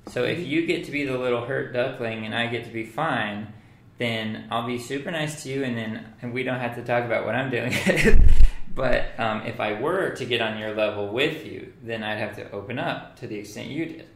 So 0.07 0.23
if 0.23 0.39
you 0.39 0.65
get 0.67 0.85
to 0.85 0.91
be 0.91 1.03
the 1.03 1.17
little 1.17 1.45
hurt 1.45 1.73
duckling 1.73 2.25
and 2.25 2.35
I 2.35 2.47
get 2.47 2.63
to 2.65 2.69
be 2.71 2.85
fine, 2.85 3.51
then 3.97 4.47
I'll 4.51 4.67
be 4.67 4.77
super 4.77 5.09
nice 5.11 5.43
to 5.43 5.49
you, 5.49 5.63
and 5.63 5.75
then 5.75 6.31
we 6.31 6.43
don't 6.43 6.59
have 6.59 6.75
to 6.75 6.83
talk 6.83 7.03
about 7.05 7.25
what 7.25 7.35
I'm 7.35 7.49
doing. 7.49 7.73
but 8.77 9.19
um, 9.19 9.41
if 9.41 9.59
I 9.59 9.81
were 9.81 10.11
to 10.11 10.25
get 10.25 10.39
on 10.39 10.59
your 10.59 10.75
level 10.75 11.07
with 11.09 11.47
you, 11.47 11.73
then 11.81 12.03
I'd 12.03 12.19
have 12.19 12.35
to 12.35 12.51
open 12.51 12.77
up 12.77 13.17
to 13.17 13.27
the 13.27 13.35
extent 13.35 13.69
you 13.69 13.85
did. 13.87 14.07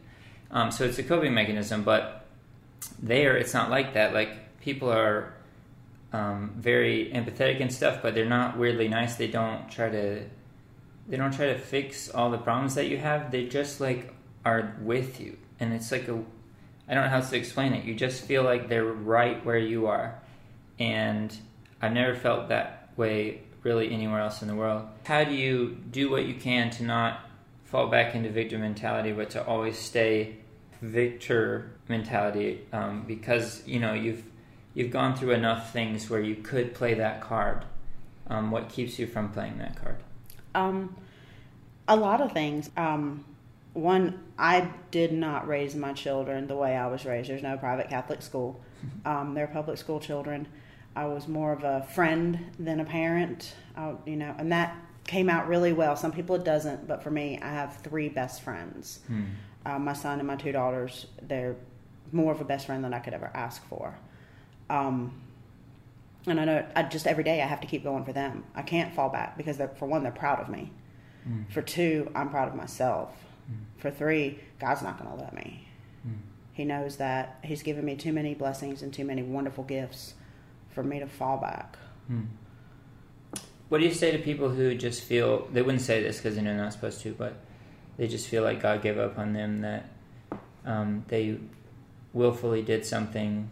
Um, 0.52 0.70
so 0.70 0.84
it's 0.84 0.98
a 0.98 1.02
coping 1.02 1.34
mechanism, 1.34 1.82
but 1.82 2.26
there 3.02 3.36
it's 3.36 3.52
not 3.52 3.70
like 3.70 3.94
that. 3.94 4.14
Like 4.14 4.60
people 4.60 4.88
are 4.88 5.34
um, 6.12 6.54
very 6.56 7.10
empathetic 7.12 7.60
and 7.60 7.72
stuff, 7.72 8.02
but 8.02 8.14
they're 8.14 8.24
not 8.24 8.56
weirdly 8.56 8.86
nice. 8.86 9.16
They 9.16 9.26
don't 9.26 9.68
try 9.68 9.88
to 9.90 10.22
they 11.08 11.16
don't 11.16 11.34
try 11.34 11.46
to 11.46 11.58
fix 11.58 12.08
all 12.08 12.30
the 12.30 12.38
problems 12.38 12.76
that 12.76 12.86
you 12.86 12.98
have. 12.98 13.32
They 13.32 13.48
just 13.48 13.80
like 13.80 14.14
are 14.44 14.76
with 14.80 15.20
you, 15.20 15.38
and 15.58 15.72
it's 15.72 15.90
like 15.90 16.06
a 16.06 16.22
I 16.88 16.94
don't 16.94 17.02
know 17.02 17.10
how 17.10 17.20
to 17.20 17.36
explain 17.36 17.72
it. 17.72 17.84
You 17.84 17.96
just 17.96 18.22
feel 18.22 18.44
like 18.44 18.68
they're 18.68 18.84
right 18.84 19.44
where 19.44 19.58
you 19.58 19.88
are, 19.88 20.20
and 20.78 21.36
I've 21.80 21.92
never 21.92 22.14
felt 22.14 22.50
that 22.50 22.90
way 22.96 23.40
really 23.62 23.92
anywhere 23.92 24.20
else 24.20 24.42
in 24.42 24.48
the 24.48 24.54
world. 24.54 24.86
How 25.04 25.24
do 25.24 25.34
you 25.34 25.78
do 25.90 26.10
what 26.10 26.26
you 26.26 26.34
can 26.34 26.70
to 26.70 26.84
not 26.84 27.20
fall 27.64 27.88
back 27.88 28.14
into 28.14 28.30
victim 28.30 28.60
mentality, 28.60 29.12
but 29.12 29.30
to 29.30 29.44
always 29.44 29.78
stay 29.78 30.36
victor 30.80 31.72
mentality? 31.88 32.62
Um, 32.72 33.04
because 33.06 33.62
you 33.66 33.80
know 33.80 33.94
you've 33.94 34.22
you've 34.74 34.90
gone 34.90 35.16
through 35.16 35.32
enough 35.32 35.72
things 35.72 36.08
where 36.10 36.20
you 36.20 36.36
could 36.36 36.74
play 36.74 36.94
that 36.94 37.20
card. 37.20 37.64
Um, 38.28 38.50
what 38.50 38.68
keeps 38.68 38.98
you 38.98 39.06
from 39.06 39.30
playing 39.30 39.58
that 39.58 39.80
card? 39.80 39.96
Um, 40.54 40.96
a 41.88 41.96
lot 41.96 42.20
of 42.20 42.32
things. 42.32 42.70
Um, 42.76 43.24
one, 43.74 44.22
I 44.38 44.70
did 44.90 45.12
not 45.12 45.48
raise 45.48 45.74
my 45.74 45.92
children 45.92 46.46
the 46.46 46.56
way 46.56 46.76
I 46.76 46.86
was 46.86 47.04
raised. 47.04 47.30
There's 47.30 47.42
no 47.42 47.56
private 47.56 47.88
Catholic 47.88 48.22
school. 48.22 48.60
Um, 49.04 49.34
they're 49.34 49.46
public 49.46 49.78
school 49.78 50.00
children. 50.00 50.48
I 50.94 51.06
was 51.06 51.26
more 51.26 51.52
of 51.52 51.64
a 51.64 51.82
friend 51.94 52.38
than 52.58 52.80
a 52.80 52.84
parent, 52.84 53.54
I, 53.76 53.94
you 54.04 54.16
know, 54.16 54.34
and 54.38 54.52
that 54.52 54.76
came 55.04 55.28
out 55.28 55.48
really 55.48 55.72
well. 55.72 55.96
Some 55.96 56.12
people 56.12 56.36
it 56.36 56.44
doesn't, 56.44 56.86
but 56.86 57.02
for 57.02 57.10
me, 57.10 57.38
I 57.40 57.48
have 57.48 57.78
three 57.78 58.08
best 58.08 58.42
friends. 58.42 59.00
Hmm. 59.06 59.24
Uh, 59.64 59.78
my 59.78 59.92
son 59.92 60.18
and 60.18 60.26
my 60.26 60.36
two 60.36 60.52
daughters, 60.52 61.06
they're 61.22 61.56
more 62.10 62.32
of 62.32 62.40
a 62.40 62.44
best 62.44 62.66
friend 62.66 62.84
than 62.84 62.92
I 62.92 62.98
could 62.98 63.14
ever 63.14 63.30
ask 63.34 63.66
for. 63.68 63.96
Um, 64.68 65.20
and 66.26 66.38
I 66.38 66.44
know 66.44 66.66
I 66.76 66.82
just 66.84 67.06
every 67.06 67.24
day 67.24 67.40
I 67.42 67.46
have 67.46 67.60
to 67.62 67.66
keep 67.66 67.82
going 67.82 68.04
for 68.04 68.12
them. 68.12 68.44
I 68.54 68.62
can't 68.62 68.94
fall 68.94 69.08
back 69.08 69.36
because 69.36 69.56
they're, 69.56 69.68
for 69.68 69.86
one, 69.86 70.02
they're 70.02 70.12
proud 70.12 70.40
of 70.40 70.48
me. 70.48 70.70
Mm. 71.28 71.50
For 71.52 71.62
two, 71.62 72.10
I'm 72.14 72.30
proud 72.30 72.48
of 72.48 72.54
myself. 72.54 73.10
Mm. 73.50 73.80
For 73.80 73.90
three, 73.90 74.40
God's 74.60 74.82
not 74.82 74.98
going 74.98 75.16
to 75.16 75.22
let 75.22 75.34
me. 75.34 75.66
Mm. 76.06 76.18
He 76.52 76.64
knows 76.64 76.96
that 76.96 77.38
He's 77.42 77.62
given 77.62 77.84
me 77.84 77.96
too 77.96 78.12
many 78.12 78.34
blessings 78.34 78.82
and 78.82 78.92
too 78.92 79.04
many 79.04 79.22
wonderful 79.22 79.64
gifts 79.64 80.14
for 80.72 80.82
me 80.82 81.00
to 81.00 81.06
fall 81.06 81.38
back. 81.38 81.76
Hmm. 82.08 82.22
What 83.68 83.78
do 83.78 83.84
you 83.84 83.94
say 83.94 84.10
to 84.10 84.18
people 84.18 84.50
who 84.50 84.74
just 84.74 85.02
feel 85.02 85.48
they 85.52 85.62
wouldn't 85.62 85.82
say 85.82 86.02
this 86.02 86.18
because 86.18 86.36
they're 86.36 86.44
not 86.44 86.72
supposed 86.72 87.00
to, 87.02 87.14
but 87.14 87.36
they 87.96 88.06
just 88.06 88.28
feel 88.28 88.42
like 88.42 88.60
God 88.60 88.82
gave 88.82 88.98
up 88.98 89.18
on 89.18 89.32
them 89.32 89.62
that 89.62 89.88
um, 90.66 91.04
they 91.08 91.38
willfully 92.12 92.62
did 92.62 92.84
something 92.84 93.48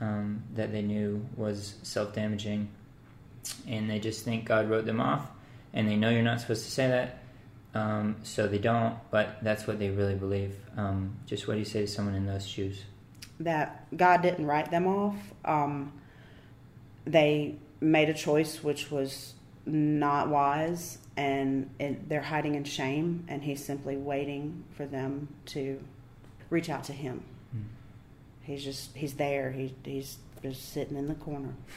um, 0.00 0.42
that 0.54 0.72
they 0.72 0.82
knew 0.82 1.26
was 1.36 1.74
self 1.82 2.14
damaging, 2.14 2.68
and 3.68 3.88
they 3.88 3.98
just 3.98 4.24
think 4.24 4.44
God 4.46 4.68
wrote 4.68 4.86
them 4.86 5.00
off, 5.00 5.26
and 5.72 5.88
they 5.88 5.96
know 5.96 6.10
you're 6.10 6.22
not 6.22 6.40
supposed 6.40 6.64
to 6.64 6.70
say 6.70 6.88
that, 6.88 7.22
um, 7.74 8.16
so 8.22 8.48
they 8.48 8.58
don't, 8.58 8.96
but 9.10 9.38
that's 9.42 9.66
what 9.66 9.78
they 9.78 9.90
really 9.90 10.14
believe. 10.14 10.56
Um, 10.76 11.16
just 11.26 11.46
what 11.46 11.54
do 11.54 11.60
you 11.60 11.64
say 11.64 11.82
to 11.82 11.86
someone 11.86 12.14
in 12.14 12.26
those 12.26 12.46
shoes? 12.46 12.82
That 13.40 13.86
God 13.96 14.22
didn't 14.22 14.46
write 14.46 14.70
them 14.70 14.86
off. 14.86 15.16
Um, 15.44 15.92
they 17.04 17.56
made 17.80 18.08
a 18.08 18.14
choice 18.14 18.62
which 18.62 18.90
was 18.90 19.34
not 19.66 20.28
wise, 20.28 20.98
and 21.16 21.70
it, 21.78 22.08
they're 22.08 22.22
hiding 22.22 22.54
in 22.54 22.64
shame, 22.64 23.24
and 23.28 23.42
He's 23.42 23.64
simply 23.64 23.96
waiting 23.96 24.64
for 24.76 24.86
them 24.86 25.28
to 25.46 25.82
reach 26.50 26.68
out 26.68 26.84
to 26.84 26.92
Him. 26.92 27.22
Hmm. 27.52 27.62
He's 28.42 28.64
just 28.64 28.96
He's 28.96 29.14
there. 29.14 29.52
He, 29.52 29.74
he's 29.84 30.18
just 30.42 30.72
sitting 30.72 30.96
in 30.96 31.08
the 31.08 31.14
corner. 31.14 31.54